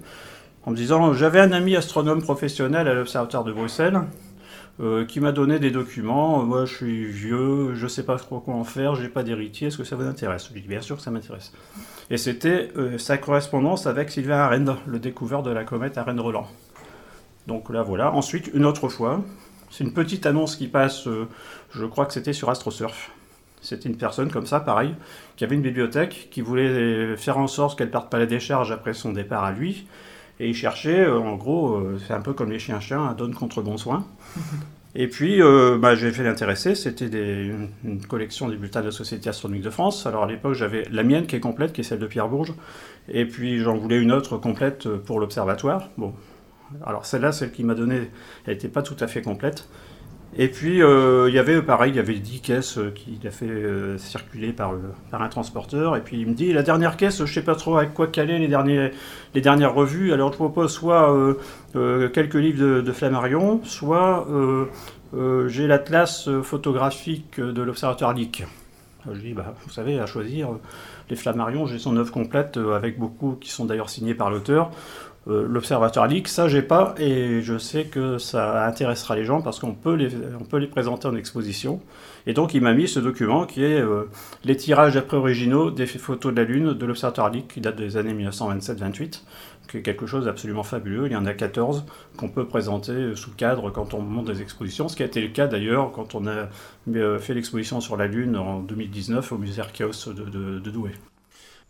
[0.63, 4.01] en me disant J'avais un ami astronome professionnel à l'Observatoire de Bruxelles.
[5.07, 6.43] qui m'a donné des documents.
[6.43, 9.23] Moi, je suis vieux, je ne sais pas trop quoi en faire, je n'ai pas
[9.23, 9.67] d'héritier.
[9.67, 10.49] Est-ce que ça vous intéresse?
[10.53, 11.53] Je dis bien sûr que ça m'intéresse.
[12.09, 16.47] Et c'était sa correspondance avec Sylvain Arend, le découvreur de la comète Arend-Roland.
[17.47, 18.11] Donc là, voilà.
[18.13, 19.21] Ensuite, une autre fois,
[19.69, 21.27] c'est une petite annonce qui passe, euh,
[21.71, 23.11] je crois que c'était sur AstroSurf.
[23.61, 24.93] C'était une personne comme ça, pareil,
[25.35, 28.93] qui avait une bibliothèque, qui voulait faire en sorte qu'elle parte pas la décharge après
[28.93, 29.87] son départ à lui.
[30.39, 33.33] Et il cherchait, euh, en gros, euh, c'est un peu comme les chiens-chiens, un donne
[33.33, 34.05] contre bon soin.
[34.97, 35.41] Et puis,
[35.81, 36.73] bah, j'ai fait l'intéresser.
[36.73, 40.05] C'était une, une, collection des bulletins de la Société astronomique de France.
[40.05, 42.53] Alors à l'époque, j'avais la mienne qui est complète, qui est celle de Pierre Bourges.
[43.09, 45.89] Et puis, j'en voulais une autre complète pour l'observatoire.
[45.97, 46.13] Bon,
[46.85, 48.09] alors celle-là, celle qui m'a donné,
[48.45, 49.67] elle n'était pas tout à fait complète.
[50.37, 53.31] Et puis, euh, il y avait, pareil, il y avait 10 caisses euh, qu'il a
[53.31, 54.73] fait euh, circuler par,
[55.13, 55.95] un transporteur.
[55.95, 58.07] Et puis, il me dit, la dernière caisse, je ne sais pas trop avec quoi
[58.07, 60.11] caler les, dernières revues.
[60.11, 61.15] Alors, je propose soit
[61.73, 64.27] quelques livres de, Flammarion, soit
[65.47, 68.43] j'ai l'atlas photographique de l'Observatoire LIC.
[69.09, 70.49] Je dis, bah, vous savez, à choisir,
[71.09, 74.71] les Flammarion, j'ai son œuvre complète, avec beaucoup qui sont d'ailleurs signés par l'auteur.
[75.27, 79.59] Euh, l'Observatoire Leak, ça j'ai pas et je sais que ça intéressera les gens parce
[79.59, 80.09] qu'on peut les,
[80.39, 81.81] on peut les présenter en exposition.
[82.27, 84.07] Et donc il m'a mis ce document qui est euh,
[84.43, 87.97] les tirages après originaux des photos de la Lune de l'Observatoire Leak qui date des
[87.97, 89.21] années 1927-28,
[89.67, 91.07] qui est quelque chose d'absolument fabuleux.
[91.07, 91.85] Il y en a 14
[92.17, 95.29] qu'on peut présenter sous cadre quand on monte des expositions, ce qui a été le
[95.29, 96.49] cas d'ailleurs quand on a
[96.93, 100.91] euh, fait l'exposition sur la Lune en 2019 au musée Archaeos de, de Douai.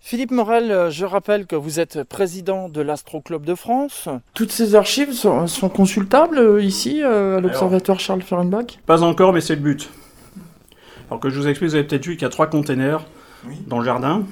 [0.08, 4.08] Philippe Morel, euh, je rappelle que vous êtes président de l'Astro Club de France.
[4.36, 9.42] Toutes ces archives sont, consultables euh, ici, euh, à l'Observatoire Charles Ferenbach Pas encore, mais
[9.42, 9.90] c'est le but.
[11.10, 13.04] Alors que je vous explique, vous avez peut-être vu qu'il y a trois containers
[13.66, 14.26] dans le jardin.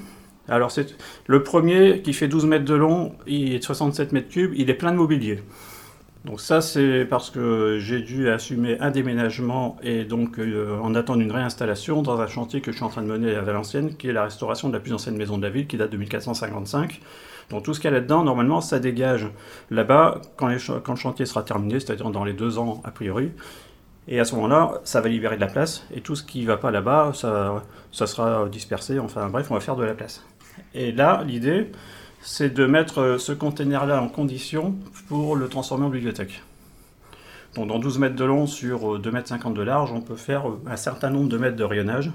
[0.48, 4.70] Alors c'est le premier qui fait 12 mètres de long et 67 mètres cubes, il
[4.70, 5.42] est plein de mobilier.
[6.26, 11.22] Donc ça, c'est parce que j'ai dû assumer un déménagement et donc euh, en attendre
[11.22, 14.08] une réinstallation dans un chantier que je suis en train de mener à Valenciennes, qui
[14.08, 17.02] est la restauration de la plus ancienne maison de la ville, qui date de 1455.
[17.50, 19.28] Donc tout ce qu'il y a là-dedans, normalement, ça dégage
[19.70, 23.32] là-bas quand, le chantier sera terminé, c'est-à-dire dans les deux ans a priori.
[24.08, 26.48] Et à ce moment-là, ça va libérer de la place, et tout ce qui ne
[26.48, 30.26] va pas là-bas, ça sera dispersé, enfin bref, on va faire de la place.
[30.74, 31.70] Et là, l'idée,
[32.24, 34.76] c'est de mettre euh, ce conteneur-là en condition
[35.08, 36.42] pour le transformer en bibliothèque.
[37.56, 40.16] Donc dans 12 mètres de long sur 2 euh, mètres 50 de large, on peut
[40.16, 42.12] faire euh, un certain nombre de mètres de rayonnage.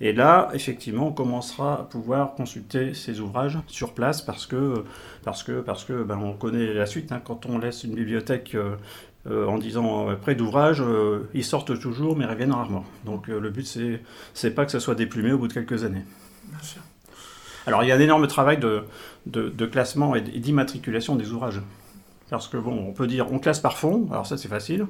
[0.00, 4.84] Et là, effectivement, on commencera à pouvoir consulter ces ouvrages sur place parce que,
[5.24, 7.12] parce que, parce que ben, on connaît la suite.
[7.12, 7.20] Hein.
[7.22, 8.56] quand on laisse une bibliothèque
[9.28, 10.82] en disant près d'ouvrage,
[11.34, 12.86] ils sortent toujours mais reviennent rarement.
[13.04, 14.00] Donc le but c'est
[14.32, 16.04] c'est pas que ça soit déplumé au bout de quelques années.
[17.66, 21.60] Alors il y a un énorme travail de, classement et d'immatriculation des ouvrages.
[22.30, 24.86] Parce que bon, on peut dire on classe par fond, alors ça c'est facile,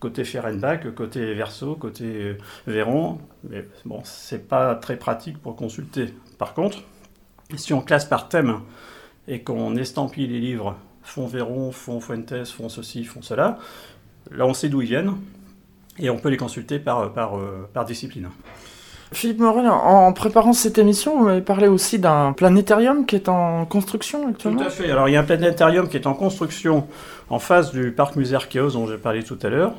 [0.00, 6.12] côté Fehrenbach, côté Verso, côté Véron, mais bon, c'est pas très pratique pour consulter.
[6.38, 6.78] Par contre,
[7.56, 8.60] si on classe par thème
[9.28, 13.58] et qu'on estampille les livres fond Véron, fond Fuentes, fond ceci, fond cela,
[14.32, 15.14] là on sait d'où ils viennent
[15.98, 18.28] et on peut les consulter par, euh, par discipline.
[19.12, 23.66] Philippe Morel, en préparant cette émission, vous m'avez parlé aussi d'un planétarium qui est en
[23.66, 24.90] construction actuellement Tout à fait.
[24.90, 26.86] Alors il y a un planétarium qui est en construction
[27.28, 29.74] en face du parc musée Archéos dont j'ai parlé tout à l'heure.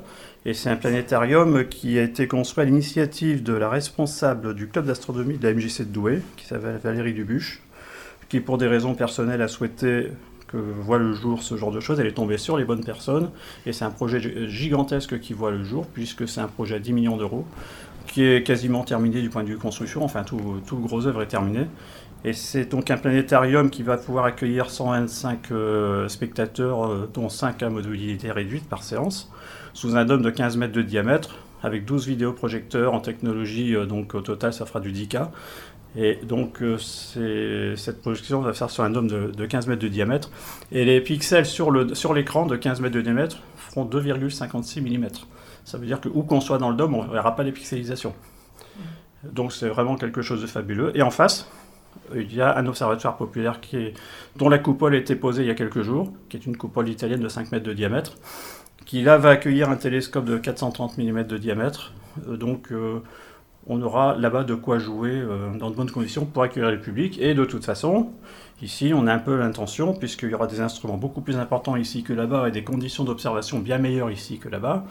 [0.46, 4.86] Et c'est un planétarium qui a été construit à l'initiative de la responsable du club
[4.86, 7.62] d'astronomie de la MJC de Douai, qui s'appelle Valérie Dubuche,
[8.30, 10.10] qui pour des raisons personnelles a souhaité
[10.48, 12.00] que voit le jour ce genre de choses.
[12.00, 13.32] Elle est tombée sur les bonnes personnes.
[13.66, 16.94] Et c'est un projet gigantesque qui voit le jour, puisque c'est un projet à 10
[16.94, 17.46] millions d'euros
[18.08, 21.28] qui est quasiment terminé du point de vue construction, enfin tout, le gros œuvre est
[21.28, 21.68] terminé.
[22.26, 27.62] Et c'est donc un planétarium qui va pouvoir accueillir 125 euh, spectateurs, euh, dont 5
[27.64, 29.30] à mobilité réduite par séance,
[29.74, 34.16] sous un dôme de 15 mètres de diamètre, avec 12 vidéoprojecteurs en technologie, euh, donc
[34.16, 35.28] au total ça fera du 10K.
[35.96, 36.64] Et donc
[37.76, 40.32] cette projection va faire sur un dôme de, de, 15 mètres de diamètre.
[40.72, 45.08] Et les pixels sur l'écran de 15 mètres de diamètre feront 2,56 mm.
[45.66, 47.52] Ça veut dire que où qu'on soit dans le dôme, on ne verra pas les
[47.52, 48.14] pixelisations.
[49.24, 50.92] Donc c'est vraiment quelque chose de fabuleux.
[50.96, 51.48] Et en face,
[52.14, 53.94] il y a un observatoire populaire qui est,
[54.36, 56.90] dont la coupole a été posée il y a quelques jours, qui est une coupole
[56.90, 58.14] italienne de 5 mètres de diamètre,
[58.86, 61.94] qui là va accueillir un télescope de 430 mm de diamètre.
[62.28, 63.00] Euh, donc euh,
[63.68, 67.18] on aura là-bas de quoi jouer euh, dans de bonnes conditions pour accueillir le public.
[67.22, 68.10] Et de toute façon,
[68.62, 72.04] ici on a un peu l'intention, puisqu'il y aura des instruments beaucoup plus importants ici
[72.04, 74.86] que là-bas et des conditions d'observation bien meilleures ici que là-bas,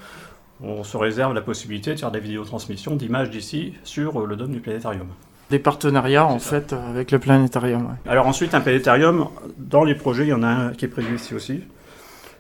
[0.62, 4.60] on se réserve la possibilité de faire des vidéotransmissions d'images d'ici sur le dôme du
[4.60, 5.08] planétarium.
[5.50, 7.96] Des partenariats en fait avec le planétarium.
[8.06, 11.16] Alors ensuite un planétarium, dans les projets il y en a un qui est prévu
[11.16, 11.60] ici aussi,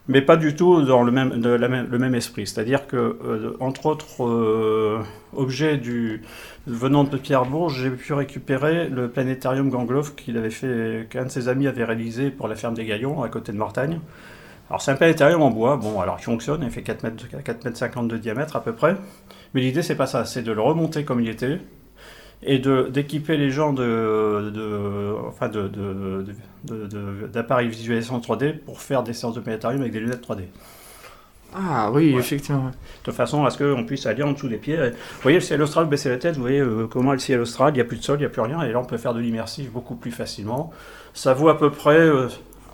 [0.08, 2.46] mais pas du tout dans le même, le même esprit.
[2.46, 5.00] C'est-à-dire que euh, entre autres euh,
[5.36, 6.22] objets du,
[6.66, 11.48] venant de Pierrebourg, j'ai pu récupérer le planétarium Gangloff qu'il avait fait, qu'un de ses
[11.48, 14.00] amis avait réalisé pour la ferme des Gaillons à côté de Mortagne.
[14.72, 17.64] Alors c'est un planétarium en bois, bon alors il fonctionne, il fait 4 mètres, 4
[17.66, 18.96] mètres 50 de diamètre à peu près,
[19.52, 21.60] mais l'idée c'est pas ça, c'est de le remonter comme il était,
[22.42, 26.24] et d'équiper les gens de, de enfin de,
[27.26, 30.44] d'appareils de, visualisation 3D pour faire des séances de planétarium avec des lunettes 3D.
[31.54, 32.70] Ah oui, effectivement.
[33.04, 34.78] De façon à ce qu'on puisse aller en dessous des pieds.
[34.78, 37.72] Vous voyez le ciel austral, baisser la tête, vous voyez euh, comment le ciel austral,
[37.72, 38.96] il n'y a plus de sol, il n'y a plus rien, et là on peut
[38.96, 40.72] faire de l'immersif beaucoup plus facilement.
[41.12, 42.28] Ça vaut à peu près euh,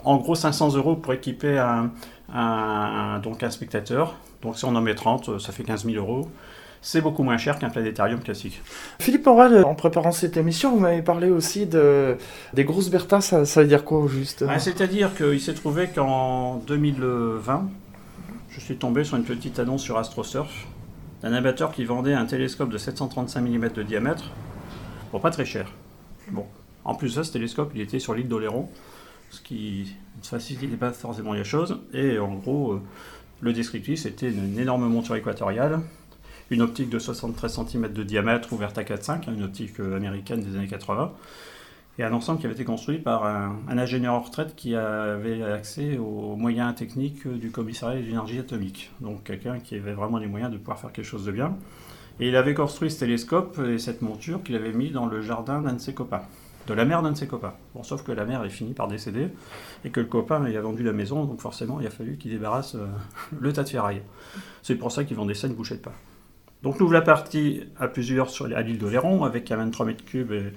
[0.08, 4.16] en gros 500 euros pour équiper un, donc un spectateur.
[4.42, 6.28] Donc si on en met 30, ça fait 15 000 euros.
[6.80, 8.62] C'est beaucoup moins cher qu'un planétarium classique.
[9.00, 12.16] Philippe Aurel, en préparant cette émission, vous m'avez parlé aussi de,
[12.54, 14.44] des grosses Bertha, ça, veut dire quoi juste?
[14.48, 17.68] Ah, C'est-à-dire qu'il s'est trouvé qu'en 2020,
[18.48, 20.68] je suis tombé sur une petite annonce sur AstroSurf
[21.22, 24.30] d'un amateur qui vendait un télescope de 735 mm de diamètre
[25.10, 25.72] pour pas très cher.
[26.30, 26.46] Bon,
[26.84, 28.70] en plus de ça, ce télescope, il était sur l'île d'Oléron
[29.30, 31.80] ce qui ne facilite pas forcément les choses.
[31.92, 32.82] Et en gros, euh,
[33.40, 35.80] le descriptif, c'était une, énorme monture équatoriale,
[36.50, 40.56] une optique de 73 cm de diamètre ouverte à 4,5, une optique euh, américaine des
[40.56, 41.12] années 80,
[41.98, 45.98] et un ensemble qui avait été construit par un, ingénieur en retraite qui avait accès
[45.98, 48.92] aux moyens techniques du commissariat de l'énergie atomique.
[49.00, 51.56] Donc quelqu'un qui avait vraiment les moyens de pouvoir faire quelque chose de bien.
[52.20, 55.60] Et il avait construit ce télescope et cette monture qu'il avait mis dans le jardin
[55.60, 56.22] d'un de ses copains
[56.68, 57.54] de la mère d'un de ses copains.
[57.74, 59.28] Bon, sauf que la mère est finie par décéder
[59.84, 62.30] et que le copain il a vendu la maison, donc forcément il a fallu qu'il
[62.30, 62.86] débarrasse euh,
[63.40, 64.02] le tas de ferraille.
[64.62, 65.92] C'est pour ça qu'ils vendaient ça une bouchée de pain.
[66.62, 70.04] Donc nous ouvre la partie à plusieurs sur, à l'île d'Oléron avec un 23 mètres
[70.04, 70.52] cubes et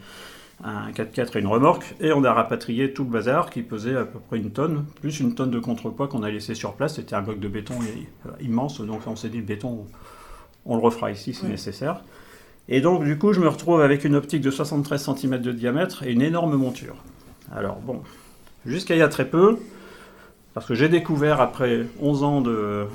[0.64, 4.06] un 4x4 et une remorque, et on a rapatrié tout le bazar qui pesait à
[4.06, 6.96] peu près une tonne, plus une tonne de contrepoids qu'on a laissé sur place.
[6.96, 7.76] C'était un bloc de béton
[8.40, 9.88] immense, donc on s'est dit le béton,
[10.66, 12.04] on le refera ici si nécessaire.
[12.74, 16.04] Et donc, du coup, je me retrouve avec une optique de 73 cm de diamètre
[16.04, 16.96] et une énorme monture.
[17.54, 18.02] Alors, bon,
[18.66, 19.58] jusqu'à il y a très peu,
[20.54, 22.86] parce que j'ai découvert après 11 ans de,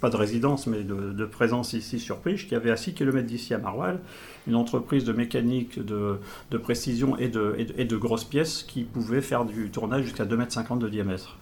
[0.00, 3.24] pas de résidence, mais de, présence ici sur Priche, qu'il y avait à 6 km
[3.24, 4.00] d'ici à Marwal,
[4.48, 6.18] une entreprise de mécanique de,
[6.58, 10.78] précision et de, et, de, grosses pièces qui pouvait faire du tournage jusqu'à 2,50 m
[10.80, 11.38] de diamètre.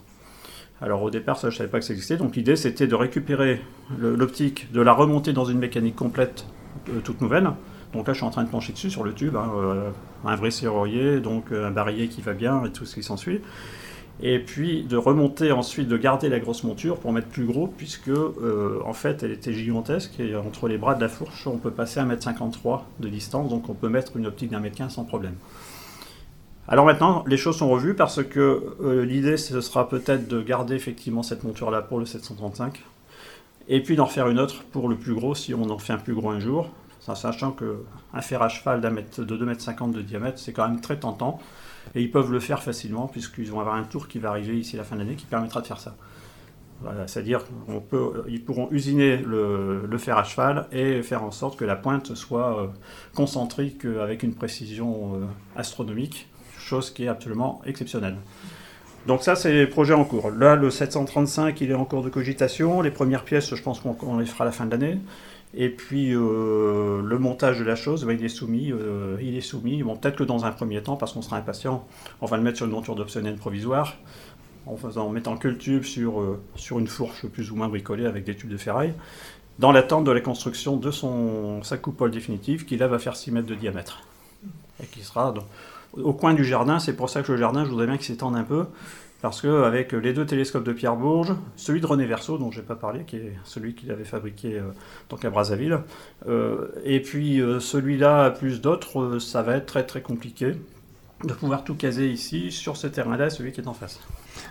[0.82, 2.94] Alors au départ, ça, je ne savais pas que ça existait, donc l'idée c'était de
[2.94, 3.62] récupérer
[3.98, 6.44] l'optique, de la remonter dans une mécanique complète
[7.05, 7.51] toute nouvelle.
[7.95, 9.91] Donc là, je suis en train de plancher dessus sur le tube, hein, euh,
[10.24, 13.41] un vrai serrurier, donc euh, un barillet qui va bien et tout ce qui s'ensuit.
[14.20, 18.09] et puis de remonter ensuite, de garder la grosse monture pour mettre plus gros, puisque
[18.09, 21.70] euh, en fait elle était gigantesque, et entre les bras de la fourche, on peut
[21.70, 25.05] passer à 1m53 de distance, donc on peut mettre une optique d'un mètre 15 sans
[25.05, 25.35] problème.
[26.66, 30.74] Alors maintenant, les choses sont revues parce que euh, l'idée ce sera peut-être de garder
[30.74, 32.82] effectivement cette monture-là pour le 735,
[33.68, 35.98] et puis d'en faire une autre pour le plus gros si on en fait un
[35.98, 40.52] plus gros un jour, sachant qu'un fer à cheval de 2,50 m de diamètre, c'est
[40.52, 41.38] quand même très tentant.
[41.94, 44.76] Et ils peuvent le faire facilement, puisqu'ils vont avoir un tour qui va arriver ici
[44.76, 45.96] la fin de l'année qui permettra de faire ça.
[47.06, 47.44] C'est-à-dire
[48.26, 52.60] qu'ils pourront usiner le, fer à cheval et faire en sorte que la pointe soit
[52.60, 52.66] euh,
[53.14, 55.24] concentrique avec une précision euh,
[55.56, 58.16] astronomique, chose qui est absolument exceptionnelle.
[59.07, 60.30] Donc ça, c'est les projets en cours.
[60.30, 62.80] Là, le 735, il est en cours de cogitation.
[62.80, 64.98] Les premières pièces, je pense qu'on les fera à la fin de l'année.
[65.57, 68.72] Et puis euh, le montage de la chose, il est soumis.
[68.72, 69.82] Euh, il est soumis.
[69.82, 71.86] Bon, peut-être que dans un premier temps, parce qu'on sera impatient,
[72.20, 73.96] on va le mettre sur une monture d'optionnel provisoire,
[74.66, 77.68] en, faisant, en mettant que le tube sur, euh, sur une fourche plus ou moins
[77.68, 78.94] bricolée avec des tubes de ferraille,
[79.59, 83.30] dans l'attente de la construction de son, sa coupole définitive, qui là va faire 6
[83.30, 84.00] mètres de diamètre.
[84.82, 85.32] Et qui sera
[86.03, 86.78] au coin du jardin.
[86.78, 88.66] C'est pour ça que le jardin, je voudrais bien qu'il s'étende un peu
[89.24, 92.66] parce qu'avec les deux télescopes de Pierre Bourges, celui de René Verso, dont je n'ai
[92.66, 95.78] pas parlé, qui est celui qu'il avait fabriqué euh, à Brazzaville,
[96.28, 100.57] euh, et puis euh, celui-là plus d'autres, ça va être très très compliqué
[101.24, 104.00] de pouvoir tout caser ici, sur ce terrain-là, celui qui est en face.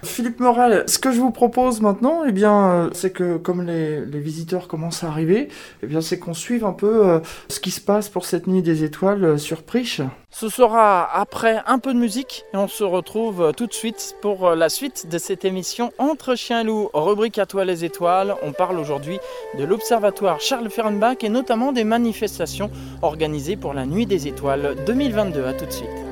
[0.04, 4.02] Philippe Morel, ce que je vous propose maintenant, eh bien, euh, c'est que comme les,
[4.02, 5.50] visiteurs commencent à arriver,
[5.82, 8.62] eh bien, c'est qu'on suive un peu euh, ce qui se passe pour cette nuit
[8.62, 10.02] des étoiles euh, sur Priche.
[10.30, 14.52] Ce sera après un peu de musique et on se retrouve tout de suite pour
[14.56, 18.34] la suite de cette émission Entre chiens et loups, rubrique à toi les étoiles.
[18.42, 19.20] On parle aujourd'hui
[19.60, 22.72] de l'observatoire Charles Fehrenbach et notamment des manifestations
[23.04, 25.46] organisées pour la nuit des étoiles 2022.
[25.46, 26.03] À tout de suite.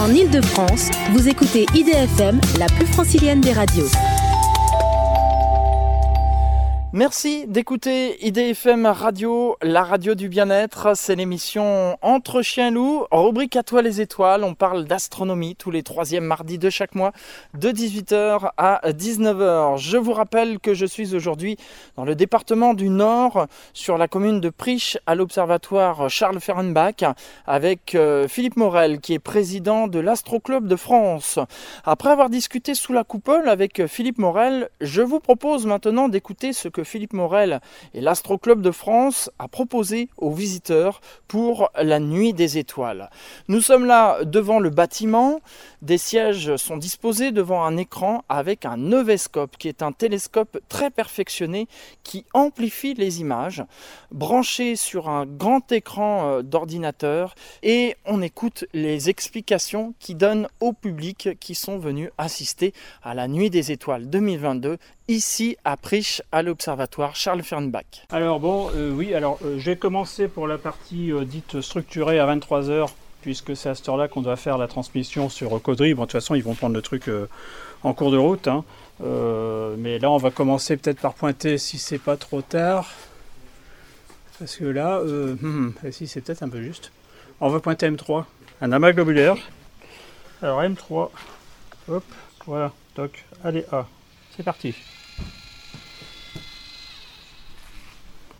[0.00, 3.90] En Ile-de-France, vous écoutez IDFM, la plus francilienne des radios.
[6.92, 10.96] Merci d'écouter IDFM Radio, la radio du bien-être.
[10.96, 14.42] C'est l'émission Entre chiens et loups, rubrique à toi les étoiles.
[14.42, 17.12] On parle d'astronomie tous les troisièmes mardis de chaque mois,
[17.54, 19.78] de 18h à 19h.
[19.78, 21.56] Je vous rappelle que je suis aujourd'hui
[21.94, 27.04] dans le département du Nord, sur la commune de Priche, à l'observatoire Charles Fehrenbach,
[27.46, 31.38] avec euh, Philippe Morel, qui est président de l'Astro-Club de France.
[31.84, 36.66] Après avoir discuté sous la coupole avec Philippe Morel, je vous propose maintenant d'écouter ce
[36.66, 37.60] que Philippe Morel
[37.94, 43.10] et l'Astro Club de France a proposé aux visiteurs pour la nuit des étoiles.
[43.48, 45.40] Nous sommes là devant le bâtiment,
[45.82, 50.90] des sièges sont disposés devant un écran avec un Novescope qui est un télescope très
[50.90, 51.68] perfectionné
[52.02, 53.64] qui amplifie les images,
[54.10, 60.72] branché sur un grand écran euh, d'ordinateur et on écoute les explications qui donnent au
[60.72, 62.72] public qui sont venus assister
[63.02, 64.78] à la nuit des étoiles 2022
[65.10, 68.06] ici à Priche à l'observatoire Charles Fernbach.
[68.10, 72.32] Alors bon, euh, oui, alors euh, j'ai commencé pour la partie euh, dite structurée à
[72.32, 72.88] 23h
[73.20, 75.94] puisque c'est à cette heure-là qu'on doit faire la transmission sur Caudry.
[75.94, 77.10] Bon, de toute façon, ils vont prendre le truc
[77.82, 78.48] en cours de route.
[78.48, 78.64] Hein.
[79.76, 82.88] mais là, on va commencer peut-être par pointer si c'est pas trop tard.
[84.38, 86.92] Parce que là, hum, hum, si c'est peut-être un peu juste.
[87.42, 88.24] On va pointer M3,
[88.62, 89.36] un amas globulaire.
[90.40, 91.10] Alors M3,
[91.88, 92.04] hop,
[92.46, 93.86] voilà, toc, allez, A.
[94.34, 94.74] C'est parti.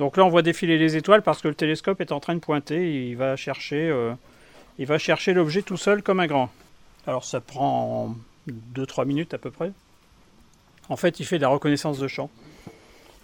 [0.00, 2.40] Donc là, on voit défiler les étoiles parce que le télescope est en train de
[2.40, 3.08] pointer.
[3.08, 4.14] il va chercher, euh,
[4.78, 6.48] il va chercher l'objet tout seul comme un grand.
[7.06, 8.16] Alors ça prend
[8.48, 9.72] 2-3 minutes à peu près.
[10.88, 12.30] En fait, il fait de la reconnaissance de champ.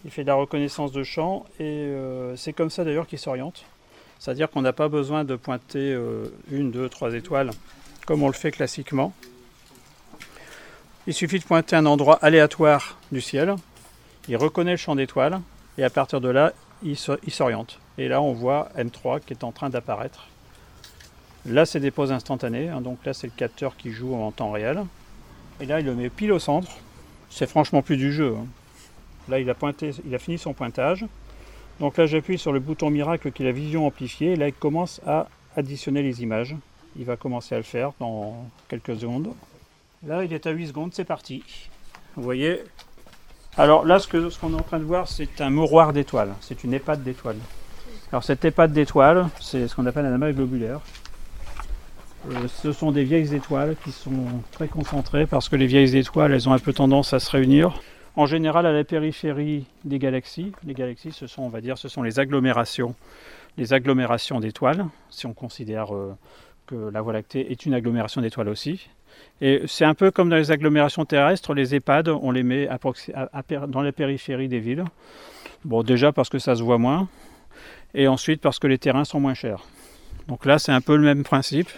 [0.04, 3.64] Il fait de la reconnaissance de champ et euh, c'est comme ça d'ailleurs qu'il s'oriente.
[4.18, 7.52] C'est-à-dire qu'on n'a pas besoin de pointer euh, une, deux, trois étoiles
[8.04, 9.14] comme on le fait classiquement.
[11.06, 13.56] Il suffit de pointer un endroit aléatoire du ciel.
[14.28, 15.40] Il reconnaît le champ d'étoiles
[15.78, 16.52] et à partir de là,
[16.82, 17.78] il s'oriente.
[17.98, 20.28] Et là, on voit M3 qui est en train d'apparaître.
[21.46, 22.68] Là, c'est des pauses instantanées.
[22.68, 22.80] Hein.
[22.80, 24.84] donc là, c'est le capteur qui joue en temps réel.
[25.60, 26.70] Et là, il le met pile au centre.
[27.30, 28.34] C'est franchement plus du jeu.
[28.36, 28.46] Hein.
[29.28, 31.06] Là, il a, pointé, il a fini son pointage.
[31.80, 34.32] Donc là, j'appuie sur le bouton miracle qui est la vision amplifiée.
[34.32, 36.56] Et là, il commence à additionner les images.
[36.98, 39.32] Il va commencer à le faire dans quelques secondes.
[40.06, 40.94] Là, il est à 8 secondes.
[40.94, 41.42] C'est parti.
[42.16, 42.62] Vous voyez,
[43.59, 46.34] alors là, ce qu'on est en train de voir, c'est un mouroir d'étoiles.
[46.40, 47.38] C'est une épate d'étoiles.
[48.12, 50.80] Alors cette épate d'étoiles, c'est ce qu'on appelle un amas globulaire.
[52.30, 56.32] Euh, ce sont des vieilles étoiles qui sont très concentrées parce que les vieilles étoiles,
[56.32, 57.80] elles ont un peu tendance à se réunir.
[58.14, 60.52] En général, à la périphérie des galaxies.
[60.64, 62.94] Les galaxies, ce sont, on va dire, ce sont les agglomérations,
[63.57, 66.14] les agglomérations d'étoiles, si on considère euh,
[66.66, 68.88] que la Voie lactée est une agglomération d'étoiles aussi.
[69.40, 72.68] Et c'est un peu comme dans les agglomérations terrestres, les EHPAD, on les met
[73.68, 74.84] dans la périphérie des villes.
[75.64, 77.08] Bon, déjà parce que ça se voit moins,
[77.94, 79.64] et ensuite parce que les terrains sont moins chers.
[80.28, 81.68] Donc là, c'est un peu le même principe.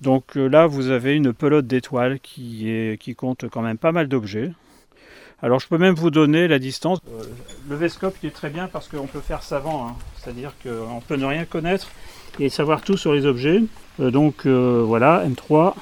[0.00, 4.50] Donc euh, là, vous avez une pelote d'étoiles qui, compte quand même pas mal d'objets.
[5.42, 6.98] Alors je peux même vous donner la distance.
[7.08, 7.22] Euh,
[7.68, 9.94] le Vescope est très bien parce qu'on peut faire savant, hein.
[10.16, 11.88] c'est-à-dire qu'on peut ne rien connaître
[12.38, 13.62] et savoir tout sur les objets.
[14.00, 15.74] Euh, donc voilà, M3.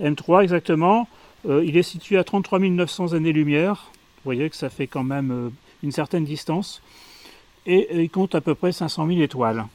[0.00, 1.08] M3 exactement,
[1.46, 3.90] il est situé à 33 900 années-lumière.
[3.92, 6.82] Vous voyez que ça fait quand même une certaine distance.
[7.66, 9.66] Et il compte à peu près 500 000 étoiles.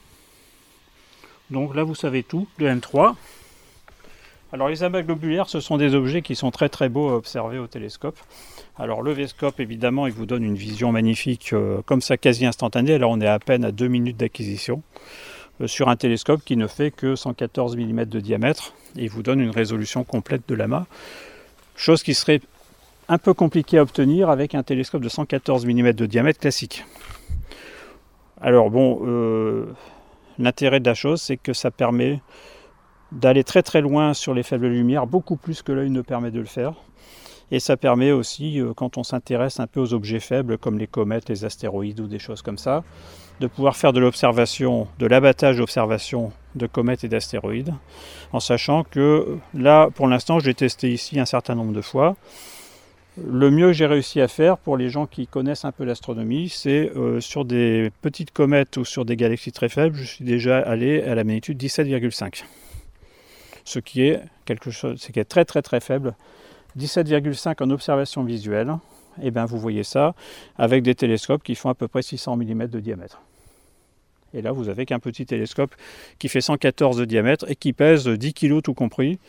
[1.50, 3.16] Donc là, vous savez tout de M3.
[4.52, 7.60] Alors les amas globulaires, ce sont des objets qui sont très très beaux à observer
[7.60, 8.18] au télescope.
[8.80, 12.94] Alors le Vescope, évidemment, il vous donne une vision magnifique, euh, comme ça quasi instantanée.
[12.94, 16.68] Alors on est à peine à 2 minutes d'acquisition euh, sur un télescope qui ne
[16.68, 20.86] fait que 114 mm de diamètre et vous donne une résolution complète de l'amas.
[21.76, 22.42] Chose qui serait
[23.08, 26.86] un peu compliquée à obtenir avec un télescope de 114 mm de diamètre classique.
[28.42, 29.66] Alors bon, euh,
[30.38, 32.22] l'intérêt de la chose, c'est que ça permet
[33.12, 36.40] d'aller très très loin sur les faibles lumières, beaucoup plus que l'œil ne permet de
[36.40, 36.74] le faire.
[37.52, 40.86] Et ça permet aussi, euh, quand on s'intéresse un peu aux objets faibles comme les
[40.88, 42.84] comètes, les astéroïdes ou des choses comme ça,
[43.40, 47.74] de pouvoir faire de l'observation, de l'abattage d'observation de comètes et d'astéroïdes,
[48.34, 52.16] en sachant que là, pour l'instant, j'ai testé ici un certain nombre de fois.
[53.18, 56.50] Le mieux que j'ai réussi à faire pour les gens qui connaissent un peu l'astronomie,
[56.50, 60.60] c'est euh, sur des petites comètes ou sur des galaxies très faibles, je suis déjà
[60.60, 62.44] allé à la magnitude 17,5
[63.70, 66.16] ce qui est quelque chose, qui est très très très faible.
[66.78, 68.76] 17,5 en observation visuelle,
[69.22, 70.16] et eh bien vous voyez ça
[70.58, 73.22] avec des télescopes qui font à peu près 600 mm de diamètre.
[74.34, 75.76] Et là, vous avez qu'un petit télescope
[76.20, 79.20] qui fait 114 de diamètre et qui pèse 10 kg tout compris,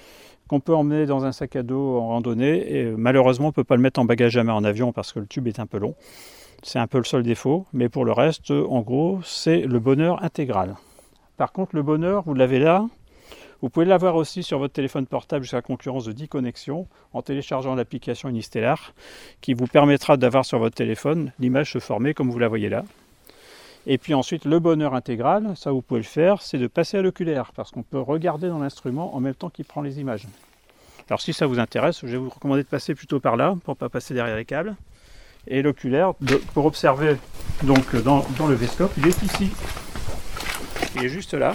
[0.49, 2.75] qu'on peut emmener dans un sac à dos en randonnée.
[2.75, 5.13] Et malheureusement, on ne peut pas le mettre en bagage à main en avion parce
[5.13, 5.95] que le tube est un peu long.
[6.63, 7.67] C'est un peu le seul défaut.
[7.73, 10.77] Mais pour le reste, en gros, c'est le bonheur intégral.
[11.37, 12.87] Par contre, le bonheur, vous l'avez là,
[13.63, 17.21] vous pouvez l'avoir aussi sur votre téléphone portable jusqu'à la concurrence de 10 connexions en
[17.21, 18.95] téléchargeant l'application Unistellar
[19.43, 22.85] qui vous permettra d'avoir sur votre téléphone l'image se former comme vous la voyez là.
[23.87, 27.03] Et puis ensuite, le bonheur intégral, ça vous pouvez le faire, c'est de passer à
[27.03, 30.26] l'oculaire parce qu'on peut regarder dans l'instrument en même temps qu'il prend les images.
[31.09, 33.74] Alors si ça vous intéresse, je vais vous recommander de passer plutôt par là pour
[33.74, 34.76] ne pas passer derrière les câbles.
[35.49, 36.12] Et l'oculaire,
[36.53, 37.16] pour observer
[37.62, 39.51] donc dans, dans le Vescope, il est ici.
[40.95, 41.55] Il est juste là.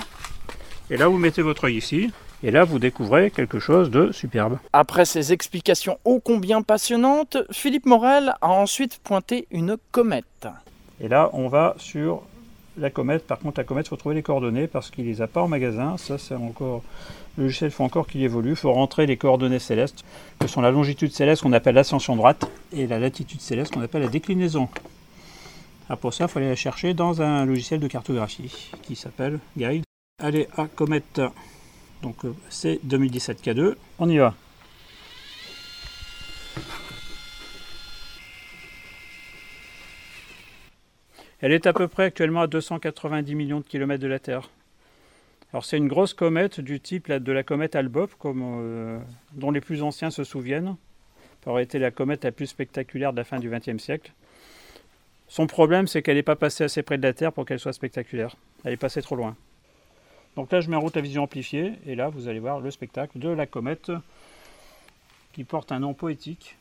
[0.90, 2.12] Et là, vous mettez votre œil ici.
[2.44, 4.60] Et là, vous découvrez quelque chose de superbe.
[4.74, 10.48] Après ces explications ô combien passionnantes, Philippe Morel a ensuite pointé une comète.
[11.00, 12.24] Et là, on va sur
[12.78, 13.26] la comète.
[13.28, 15.42] Par contre, la comète, il faut trouver les coordonnées parce qu'il ne les a pas
[15.42, 15.98] en magasin.
[15.98, 16.84] Ça, c'est encore.
[17.38, 18.52] Le logiciel faut encore qu'il évolue.
[18.52, 20.06] Il faut rentrer les coordonnées célestes,
[20.40, 24.04] que sont la longitude céleste qu'on appelle l'ascension droite et la latitude céleste qu'on appelle
[24.04, 24.70] la déclinaison.
[25.90, 29.40] Alors pour ça, il faut aller la chercher dans un logiciel de cartographie qui s'appelle
[29.58, 29.84] Guide
[30.24, 31.22] Allez, à comète.
[32.02, 33.76] Donc euh, c'est 2017 K2.
[34.00, 34.34] On y va.
[41.42, 44.50] Elle est à peu près actuellement à 290 millions de kilomètres de la Terre.
[45.52, 49.00] Alors c'est une grosse comète du type de la comète Albop, euh,
[49.34, 50.76] dont les plus anciens se souviennent.
[51.44, 54.12] Ça aurait été la comète la plus spectaculaire de la fin du XXe siècle.
[55.28, 57.74] Son problème, c'est qu'elle n'est pas passée assez près de la Terre pour qu'elle soit
[57.74, 58.36] spectaculaire.
[58.64, 59.36] Elle est passée trop loin.
[60.36, 62.72] Donc là, je mets en route la vision amplifiée, et là, vous allez voir le
[62.72, 63.92] spectacle de la comète
[65.34, 66.58] qui porte un nom poétique.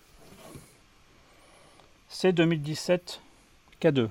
[2.08, 3.20] C'est 2017
[3.80, 4.08] K2.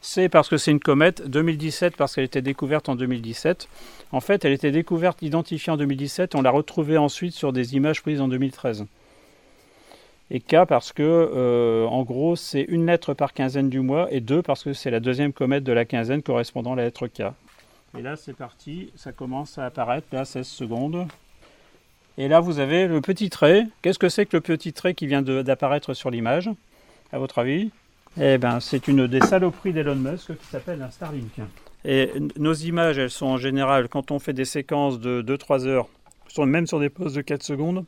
[0.00, 3.68] C'est parce que c'est une comète, 2017 parce qu'elle était découverte en 2017.
[4.12, 8.02] En fait, elle était découverte, identifiée en 2017, on l'a retrouvée ensuite sur des images
[8.02, 8.86] prises en 2013.
[10.30, 14.20] Et K parce que, euh, en gros, c'est une lettre par quinzaine du mois, et
[14.20, 17.22] 2 parce que c'est la deuxième comète de la quinzaine correspondant à la lettre K.
[17.96, 21.06] Et là, c'est parti, ça commence à apparaître, là, 16 secondes.
[22.18, 23.66] Et là, vous avez le petit trait.
[23.82, 26.50] Qu'est-ce que c'est que le petit trait qui vient d'apparaître sur l'image,
[27.12, 27.70] à votre avis?
[28.18, 31.32] Eh bien, c'est une des saloperies d'Elon Musk qui s'appelle un Starlink.
[31.84, 35.88] Et nos images, elles sont en général, quand on fait des séquences de 2-3 heures,
[36.38, 37.84] même sur des pauses de 4 secondes,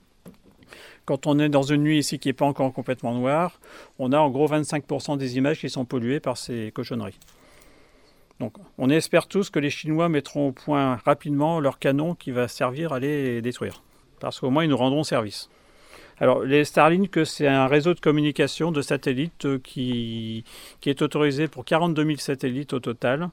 [1.07, 3.59] quand on est dans une nuit ici qui n'est pas encore complètement noire,
[3.99, 7.19] on a en gros 25% des images qui sont polluées par ces cochonneries.
[8.39, 12.47] Donc on espère tous que les Chinois mettront au point rapidement leur canon qui va
[12.47, 13.83] servir à les détruire.
[14.21, 15.49] Parce qu'au moins ils nous rendront service.
[16.21, 20.45] Alors les Starlink, c'est un réseau de communication de satellites qui,
[20.81, 23.31] qui est autorisé pour 42 000 satellites au total.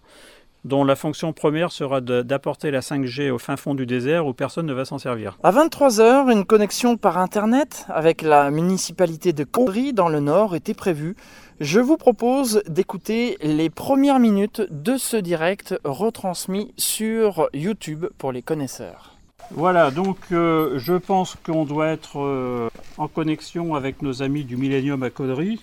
[0.66, 4.66] dont la fonction première sera d'apporter la 5G au fin fond du désert où personne
[4.66, 5.38] ne va s'en servir.
[5.44, 10.74] À 23h, une connexion par Internet avec la municipalité de Condry dans le nord était
[10.74, 11.16] prévue.
[11.60, 18.42] Je vous propose d'écouter les premières minutes de ce direct retransmis sur YouTube pour les
[18.42, 19.14] connaisseurs.
[19.52, 24.58] Voilà, donc euh, je pense qu'on doit être euh, en connexion avec nos amis du
[24.58, 25.62] Millennium à Condry,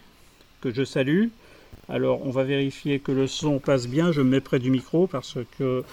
[0.61, 1.29] que je salue.
[1.89, 4.13] Alors on va vérifier que le son passe bien.
[4.13, 5.85] Je me mets près du micro parce que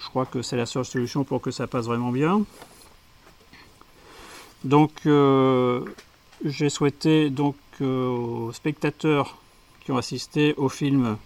[0.00, 2.42] je crois que c'est la seule solution pour que ça passe vraiment bien.
[4.64, 5.80] Donc euh,
[6.44, 9.38] j'ai souhaité donc aux spectateurs
[9.82, 11.16] qui ont assisté au film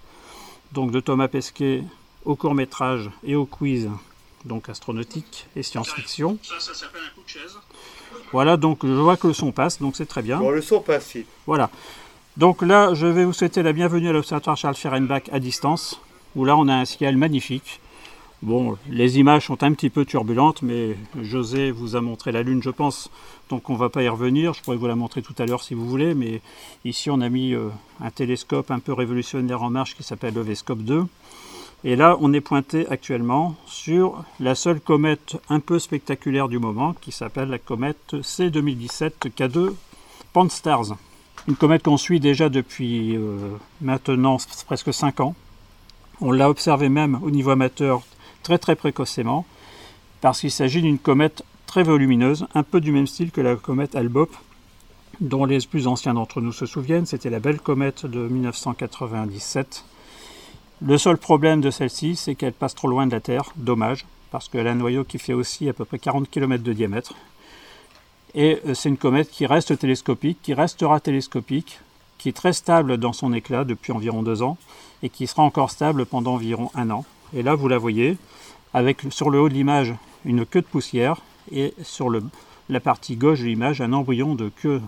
[0.72, 1.82] donc de Thomas Pesquet,
[2.24, 3.90] au court métrage et au quiz
[4.44, 6.38] donc astronautique et science-fiction.
[6.42, 7.56] Ça, ça s'appelle un coup de chaise.
[8.32, 10.38] Voilà, donc je vois que le son passe, donc c'est très bien.
[10.38, 11.26] Bon, le son passe, si.
[11.46, 11.70] Voilà.
[12.36, 16.00] Donc là, je vais vous souhaiter la bienvenue à l'Observatoire Charles Ferenbach à distance,
[16.34, 17.80] où là on a un ciel magnifique.
[18.42, 22.62] Bon, les images sont un petit peu turbulentes, mais José vous a montré la Lune,
[22.62, 23.10] je pense,
[23.48, 24.52] donc on ne va pas y revenir.
[24.52, 26.42] Je pourrais vous la montrer tout à l'heure si vous voulez, mais
[26.84, 27.70] ici on a mis euh,
[28.02, 31.06] un télescope un peu révolutionnaire en marche qui s'appelle le Vescope 2.
[31.86, 36.94] Et là, on est pointé actuellement sur la seule comète un peu spectaculaire du moment,
[36.94, 39.74] qui s'appelle la comète C2017 K2
[40.32, 40.96] Pan-STARRS.
[41.46, 43.36] Une comète qu'on suit déjà depuis euh,
[43.82, 45.34] maintenant presque 5 ans.
[46.22, 48.00] On l'a observé même au niveau amateur
[48.42, 49.44] très très précocement,
[50.22, 53.94] parce qu'il s'agit d'une comète très volumineuse, un peu du même style que la comète
[53.94, 54.34] Albop,
[55.20, 57.04] dont les plus anciens d'entre nous se souviennent.
[57.04, 59.84] C'était la belle comète de 1997.
[60.86, 64.50] Le seul problème de celle-ci, c'est qu'elle passe trop loin de la Terre, dommage, parce
[64.50, 67.14] qu'elle a un noyau qui fait aussi à peu près 40 km de diamètre,
[68.34, 71.80] et euh, c'est une comète qui reste télescopique, qui restera télescopique,
[72.18, 74.58] qui est très stable dans son éclat depuis environ deux ans,
[75.02, 77.06] et qui sera encore stable pendant environ un an.
[77.34, 78.18] Et là, vous la voyez,
[78.74, 79.94] avec sur le haut de l'image
[80.26, 82.10] une queue de poussière, et sur
[82.68, 84.82] la partie gauche de l'image un embryon de queue,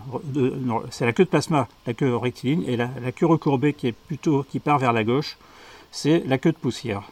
[0.91, 3.93] c'est la queue de plasma, la queue rectiligne, et la, la queue recourbée qui est
[3.93, 5.39] plutôt qui part vers la gauche,
[5.91, 7.11] c'est la queue de poussière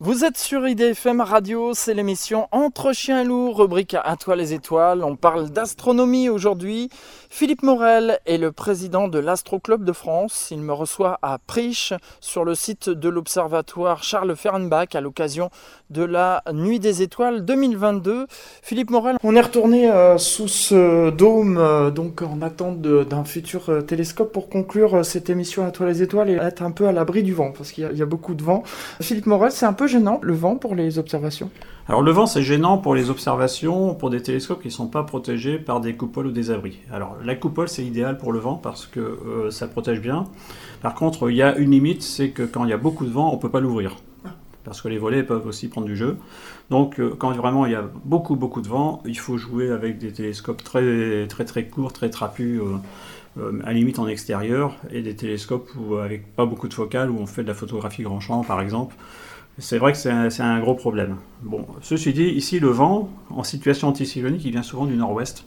[0.00, 4.54] Vous êtes sur IDFM Radio, c'est l'émission Entre chiens et loups, rubrique à toi les
[4.54, 5.04] étoiles.
[5.04, 6.88] On parle d'astronomie aujourd'hui.
[7.28, 10.48] Philippe Morel est le président de l'Astro Club de France.
[10.50, 15.50] Il me reçoit à Priche sur le site de l'observatoire Charles Fernbach à l'occasion
[15.90, 18.26] de la Nuit des Étoiles 2022.
[18.62, 23.68] Philippe Morel, on est retourné euh, sous ce dôme, euh, donc en attente d'un futur
[23.68, 26.92] euh, télescope pour conclure cette émission à toi les étoiles et être un peu à
[26.92, 28.62] l'abri du vent parce qu'il y, y, a beaucoup de vent.
[29.00, 29.17] Philippe
[29.50, 31.50] C'est un peu gênant le vent pour les observations?
[31.88, 35.04] Alors le vent c'est gênant pour les observations, pour des télescopes qui ne sont pas
[35.04, 36.78] protégés par des coupoles ou des abris.
[36.92, 40.24] Alors la coupole c'est idéal pour le vent parce que euh, ça protège bien.
[40.82, 43.10] Par contre il y a une limite, c'est que quand il y a beaucoup de
[43.10, 43.96] vent on ne peut pas l'ouvrir.
[44.64, 46.18] Parce que les volets peuvent aussi prendre du jeu.
[46.68, 49.96] Donc euh, quand vraiment il y a beaucoup beaucoup de vent, il faut jouer avec
[49.98, 52.60] des télescopes très très très courts, très trapus.
[52.60, 52.76] Euh,
[53.38, 57.18] euh, à limite en extérieur, et des télescopes où, avec pas beaucoup de focales, où
[57.18, 58.94] on fait de la photographie grand champ par exemple.
[59.58, 61.16] C'est vrai que c'est un, un, gros problème.
[61.42, 65.44] Bon, ceci dit, ici le vent, en situation anticyclonique, il vient souvent du nord-ouest.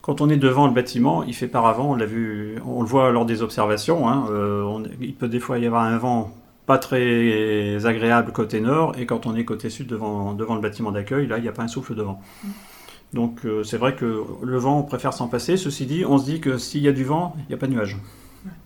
[0.00, 3.10] Quand on est devant le bâtiment, il fait par avant, on vu, on le voit
[3.10, 4.08] lors des observations.
[4.08, 6.32] Hein, euh, il peut des fois y avoir un vent
[6.66, 10.92] pas très agréable côté nord, et quand on est côté sud devant, devant le bâtiment
[10.92, 12.22] d'accueil, là, il n'y a pas un souffle de vent.
[13.12, 15.56] Donc euh, c'est vrai que le vent, on préfère s'en passer.
[15.56, 17.66] Ceci dit, on se dit que s'il y a du vent, il n'y a pas
[17.66, 17.96] de nuage.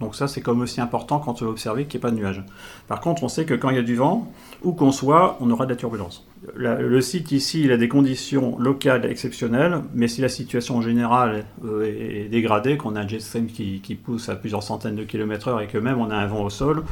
[0.01, 2.17] Donc ça, c'est comme aussi important quand on veut observer qu'il n'y ait pas de
[2.17, 2.43] nuage.
[2.89, 4.31] Par contre, on sait que quand il y a du vent,
[4.63, 6.27] où qu'on soit, on aura de la turbulence.
[6.57, 11.45] La, le site ici, il a des conditions locales exceptionnelles, mais si la situation générale
[11.65, 15.05] euh, est dégradée, qu'on a un jet stream qui, qui, pousse à plusieurs centaines de
[15.05, 16.85] kilomètres heure et que même on a un vent au sol,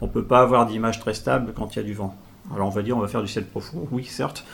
[0.00, 2.16] on ne peut pas avoir d'image très stable quand il y a du vent.
[2.54, 4.44] Alors on va dire on va faire du ciel profond, oui certes,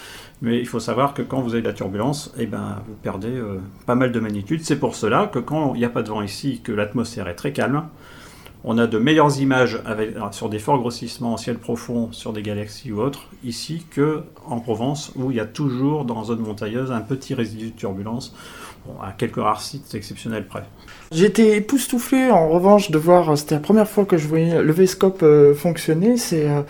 [0.43, 3.29] mais il faut savoir que quand vous avez de la turbulence, eh ben, vous perdez
[3.29, 4.63] euh, pas mal de magnitude.
[4.65, 7.35] C'est pour cela que quand il n'y a pas de vent ici, que l'atmosphère est
[7.35, 7.85] très calme,
[8.65, 12.43] on a de meilleures images avec, sur des forts grossissements en ciel profond sur des
[12.43, 16.41] galaxies ou autres, ici que en Provence, où il y a toujours dans la zone
[16.41, 18.35] montagneuse un petit résidu de turbulence,
[18.87, 20.65] bon, à quelques rares sites exceptionnels près.
[21.13, 25.23] J'étais époustouflé en revanche de voir, c'était la première fois que je voyais le Vescope
[25.23, 26.63] euh, fonctionner, c'est euh,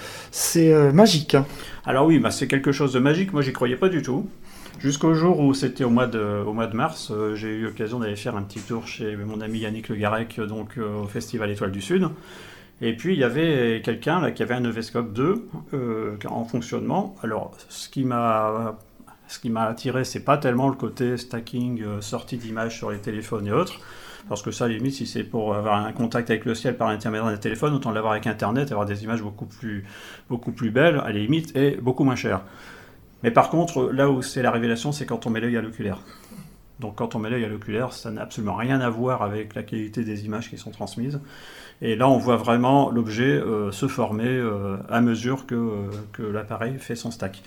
[0.57, 1.37] euh, magique.
[1.37, 1.47] Hein.
[1.87, 4.27] Alors oui, bah, c'est quelque chose de magique, moi j'y croyais pas du tout.
[4.79, 8.43] Jusqu'au jour où c'était au mois de, mars, euh, j'ai eu l'occasion d'aller faire un
[8.43, 12.09] petit tour chez mon ami Yannick Le Garec, donc euh, au Festival Étoile du Sud.
[12.81, 17.15] Et puis il y avait quelqu'un qui avait un Evescope 2 euh, en fonctionnement.
[17.23, 18.79] Alors ce qui m'a
[19.27, 23.47] ce qui m'a attiré, c'est pas tellement le côté stacking, sortie d'images sur les téléphones
[23.47, 23.81] et autres.
[24.29, 27.31] Parce que ça, limite, si c'est pour avoir un contact avec le ciel par l'intermédiaire
[27.31, 29.85] d'un téléphone, autant l'avoir avec Internet, avoir des images beaucoup plus,
[30.29, 32.43] beaucoup plus belles, à la limite, et beaucoup moins cher.
[33.25, 35.99] Mais par contre, là où c'est la révélation, c'est quand on met l'œil à l'oculaire.
[36.79, 39.63] Donc quand on met l'œil à l'oculaire, ça n'a absolument rien à voir avec la
[39.63, 41.21] qualité des images qui sont transmises.
[41.81, 46.23] Et là, on voit vraiment l'objet euh, se former euh, à mesure que, euh, que
[46.23, 47.43] l'appareil fait son stack.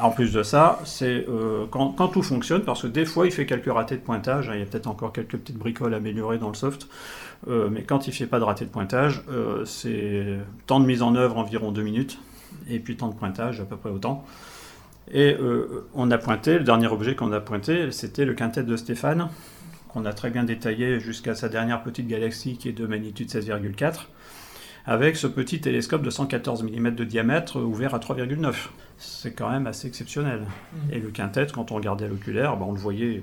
[0.00, 1.24] En plus de ça, c'est
[1.70, 4.58] quand, tout fonctionne, parce que des fois il fait quelques ratés de pointage, hein, il
[4.58, 6.88] y a peut-être encore quelques petites bricoles améliorées dans le soft,
[7.46, 9.22] mais quand il ne fait pas de raté de pointage,
[9.64, 10.36] c'est
[10.66, 12.18] temps de mise en œuvre environ 2 minutes,
[12.68, 14.26] et puis temps de pointage à peu près autant.
[15.12, 15.36] Et
[15.94, 19.28] on a pointé, le dernier objet qu'on a pointé, c'était le quintet de Stéphane,
[19.88, 24.06] qu'on a très bien détaillé jusqu'à sa dernière petite galaxie qui est de magnitude 16,4,
[24.84, 28.54] avec ce petit télescope de 114 mm de diamètre ouvert à 3,9.
[28.98, 30.40] C'est quand même assez exceptionnel.
[30.40, 30.92] Mmh.
[30.92, 33.22] Et le quintet, quand on regardait à l'oculaire, ben, on le voyait,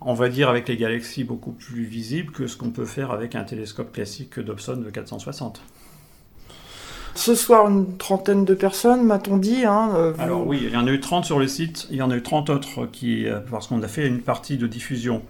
[0.00, 3.34] on va dire, avec les galaxies beaucoup plus visibles que ce qu'on peut faire avec
[3.34, 5.62] un télescope classique Dobson de 460.
[7.16, 9.64] Ce soir, une trentaine de personnes, m'a-t-on dit.
[9.64, 12.02] Hein, euh, Alors oui, il y en a eu 30 sur le site, il y
[12.02, 15.22] en a eu 30 autres qui, euh, parce qu'on a fait une partie de diffusion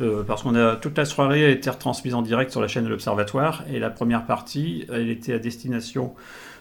[0.00, 2.84] euh, parce qu'on a toute la soirée a été retransmise en direct sur la chaîne
[2.84, 6.14] de l'Observatoire et la première partie, elle était à destination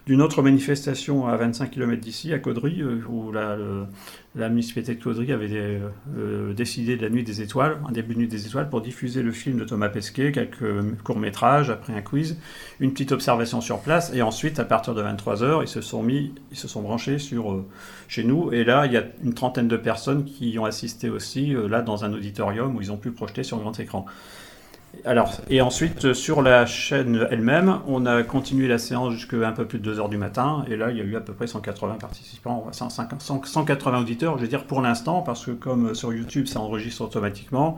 [0.06, 3.58] d'une autre manifestation à 25 km d'ici, à Caudry, euh, où la,
[4.36, 5.82] la, municipalité de Caudry avait
[6.16, 9.24] euh, décidé de la Nuit des Étoiles, un début de Nuit des Étoiles, pour diffuser
[9.24, 12.38] le film de Thomas Pesquet, quelques courts-métrages, après un quiz,
[12.80, 16.34] une petite observation sur place, et ensuite, à partir de 23h, ils se sont mis,
[16.52, 17.66] ils se sont branchés sur euh,
[18.08, 21.10] chez nous, et là, il y a une trentaine de personnes qui y ont assisté
[21.10, 24.06] aussi, là, dans un auditorium où ils ont pu projeter sur grand écran.
[25.04, 29.66] Alors, et ensuite, sur la chaîne elle-même, on a continué la séance jusqu'à un peu
[29.66, 31.96] plus de 2h du matin, et là, il y a eu à peu près 180
[31.96, 37.02] participants, 180 auditeurs, je veux dire pour l'instant, parce que comme sur YouTube, ça enregistre
[37.02, 37.78] automatiquement,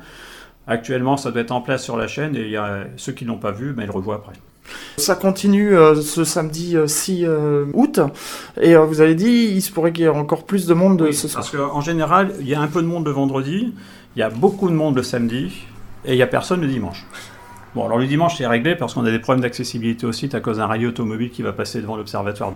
[0.68, 3.26] actuellement, ça doit être en place sur la chaîne, et il y a ceux qui
[3.26, 4.34] ne l'ont pas vu, mais ils le revoient après.
[4.98, 8.00] Ça continue euh, ce samedi 6 euh, euh, août,
[8.60, 11.14] et vous avez dit, il se pourrait qu'il y ait encore plus de monde oui,
[11.14, 11.44] ce soir.
[11.44, 13.74] Parce qu'en général, il y a un peu de monde le vendredi,
[14.16, 15.66] il y a beaucoup de monde le samedi,
[16.06, 17.06] et il n'y a personne le dimanche.
[17.76, 20.40] Bon, alors le dimanche, c'est réglé parce qu'on a des problèmes d'accessibilité au site à
[20.40, 22.54] cause d'un rail automobile qui va passer devant l'observatoire.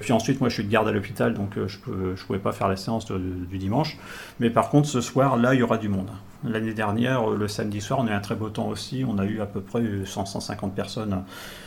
[0.00, 2.52] Puis ensuite, moi, je suis de garde à l'hôpital, donc euh, je ne pouvais pas
[2.52, 3.96] faire la séance du dimanche.
[4.40, 6.10] Mais par contre, ce soir, là, il y aura du monde.
[6.42, 9.04] L'année dernière, euh, le samedi soir, on a eu un très beau temps aussi.
[9.06, 11.22] On a eu à peu près 100-150 personnes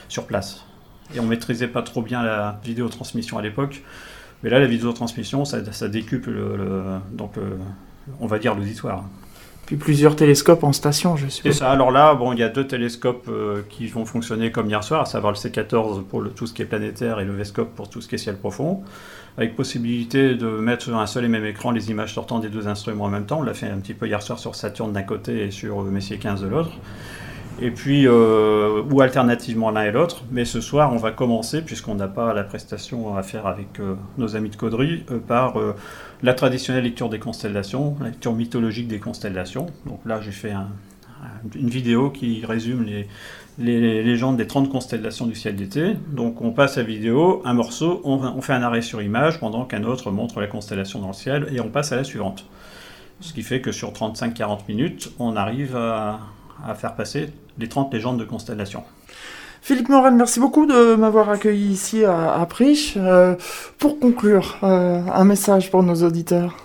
[0.09, 0.65] sur place.
[1.15, 3.81] Et on maîtrisait pas trop bien la vidéotransmission à l'époque.
[4.43, 7.57] Mais là, la vidéotransmission, ça, ça décuple, le, donc, euh,
[8.19, 9.05] on va dire, l'auditoire
[9.75, 11.51] plusieurs télescopes en station, je suppose.
[11.51, 11.71] C'est ça.
[11.71, 15.01] Alors là, bon, il y a deux télescopes euh, qui vont fonctionner comme hier soir,
[15.01, 18.01] à savoir le C14 pour tout ce qui est planétaire et le Vescope pour tout
[18.01, 18.83] ce qui est ciel profond,
[19.37, 22.67] avec possibilité de mettre sur un seul et même écran les images sortant des deux
[22.67, 23.39] instruments en même temps.
[23.39, 26.17] On l'a fait un petit peu hier soir sur Saturne d'un côté et sur Messier
[26.17, 26.71] 15 de l'autre.
[27.61, 30.23] Et puis, euh, ou alternativement l'un et l'autre.
[30.31, 33.81] Mais ce soir, on va commencer, puisqu'on n'a pas la prestation à faire avec
[34.17, 35.55] nos amis de Caudry, par
[36.23, 39.67] la traditionnelle lecture des constellations, la lecture mythologique des constellations.
[39.85, 40.53] Donc là, j'ai fait
[41.55, 45.95] une vidéo qui résume les, légendes des 30 constellations du ciel d'été.
[46.11, 49.83] Donc on passe à vidéo, un morceau, on, fait un arrêt sur image pendant qu'un
[49.83, 52.45] autre montre la constellation dans le ciel et on passe à la suivante.
[53.21, 56.19] Ce qui fait que sur 35-40 minutes, on arrive à
[56.75, 57.29] faire passer
[57.59, 58.83] les 30 légendes de constellations.
[59.61, 62.47] Philippe Morel, merci beaucoup de m'avoir accueilli ici à, à
[62.97, 63.35] euh,
[63.77, 66.55] pour conclure, euh, un message pour nos auditeurs.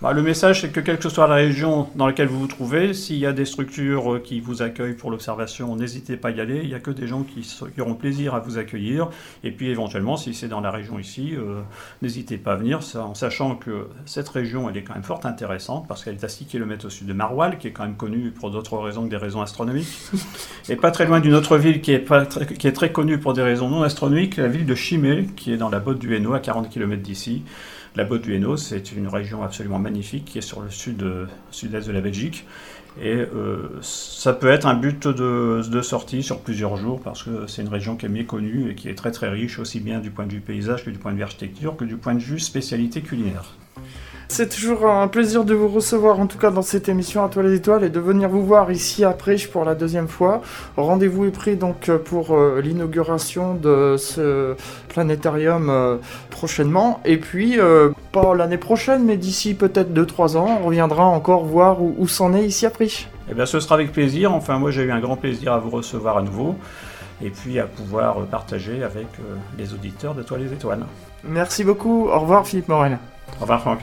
[0.00, 2.94] Bah, le message, c'est que quelle que soit la région dans laquelle vous vous trouvez,
[2.94, 6.40] s'il y a des structures euh, qui vous accueillent pour l'observation, n'hésitez pas à y
[6.40, 6.60] aller.
[6.62, 7.44] Il n'y a que des gens qui,
[7.80, 9.08] auront plaisir à vous accueillir.
[9.42, 11.62] Et puis éventuellement, si c'est dans la région ici, euh,
[12.00, 15.88] n'hésitez pas à venir, en sachant que cette région, elle est quand même fort intéressante,
[15.88, 18.30] parce qu'elle est à 6 km au sud de Marwal, qui est quand même connue
[18.30, 19.98] pour d'autres raisons que des raisons astronomiques.
[20.68, 23.18] et pas très loin d'une autre ville qui est, pas très, qui est très connue
[23.18, 26.14] pour des raisons non astronomiques, la ville de Chimay, qui est dans la botte du
[26.14, 27.42] Hainaut, à 40 km d'ici.
[27.98, 31.26] La Botte du Hainaut, c'est une région absolument magnifique qui est sur le sud, euh,
[31.50, 32.46] sud-est de la Belgique.
[33.02, 37.48] Et euh, ça peut être un but de, de, sortie sur plusieurs jours parce que
[37.48, 40.12] c'est une région qui est méconnue et qui est très très riche aussi bien du
[40.12, 42.38] point de vue paysage que du point de vue architecture que du point de vue
[42.38, 43.56] spécialité culinaire.
[44.30, 47.52] C'est toujours un plaisir de vous recevoir, en tout cas dans cette émission à Toile
[47.52, 50.42] étoiles, et de venir vous voir ici à Prêche pour la deuxième fois.
[50.76, 54.54] Rendez-vous est pris donc pour euh, l'inauguration de ce
[54.88, 55.96] planétarium euh,
[56.30, 57.00] prochainement.
[57.06, 61.82] Et puis, euh, pas l'année prochaine, mais d'ici peut-être 2-3 ans, on reviendra encore voir
[61.82, 63.08] où, où c'en est ici à Prêche.
[63.30, 64.34] Eh bien, ce sera avec plaisir.
[64.34, 66.54] Enfin, moi, j'ai eu un grand plaisir à vous recevoir à nouveau
[67.24, 69.06] et puis à pouvoir partager avec
[69.56, 70.84] les auditeurs de Toile les Étoiles.
[71.24, 72.08] Merci beaucoup.
[72.08, 72.98] Au revoir, Philippe Morel.
[73.38, 73.80] Au revoir, Franck.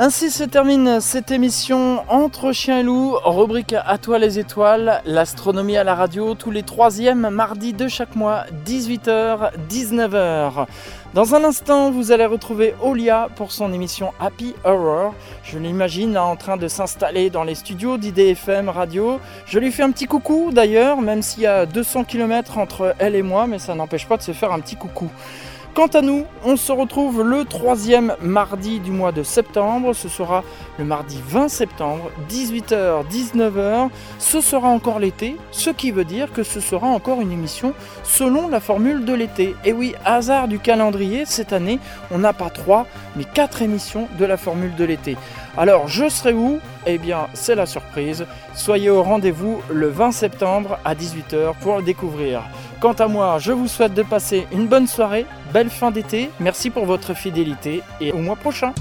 [0.00, 5.76] Ainsi se termine cette émission Entre chiens et loups, rubrique À toi les étoiles, l'astronomie
[5.76, 10.66] à la radio, tous les troisièmes mardis de chaque mois, 18h, 19h.
[11.14, 15.14] Dans un instant, vous allez retrouver Olia pour son émission Happy Hour.
[15.42, 19.18] Je l'imagine en train de s'installer dans les studios d'IDFM Radio.
[19.46, 23.16] Je lui fais un petit coucou d'ailleurs, même s'il y a 200 km entre elle
[23.16, 25.10] et moi, mais ça n'empêche pas de se faire un petit coucou.
[25.78, 29.92] Quant à nous, on se retrouve le troisième mardi du mois de septembre.
[29.92, 30.42] Ce sera
[30.76, 33.88] le mardi 20 septembre, 18h, 19h.
[34.18, 38.48] Ce sera encore l'été, ce qui veut dire que ce sera encore une émission selon
[38.48, 39.54] la formule de l'été.
[39.64, 41.78] Et oui, hasard du calendrier, cette année,
[42.10, 45.16] on n'a pas trois, mais quatre émissions de la formule de l'été.
[45.56, 46.58] Alors, je serai où?
[46.86, 48.26] Eh bien, c'est la surprise.
[48.52, 52.42] Soyez au rendez-vous le 20 septembre à 18h pour le découvrir.
[52.80, 56.70] Quant à moi, je vous souhaite de passer une bonne soirée, belle fin d'été, merci
[56.70, 58.72] pour votre fidélité et au mois prochain.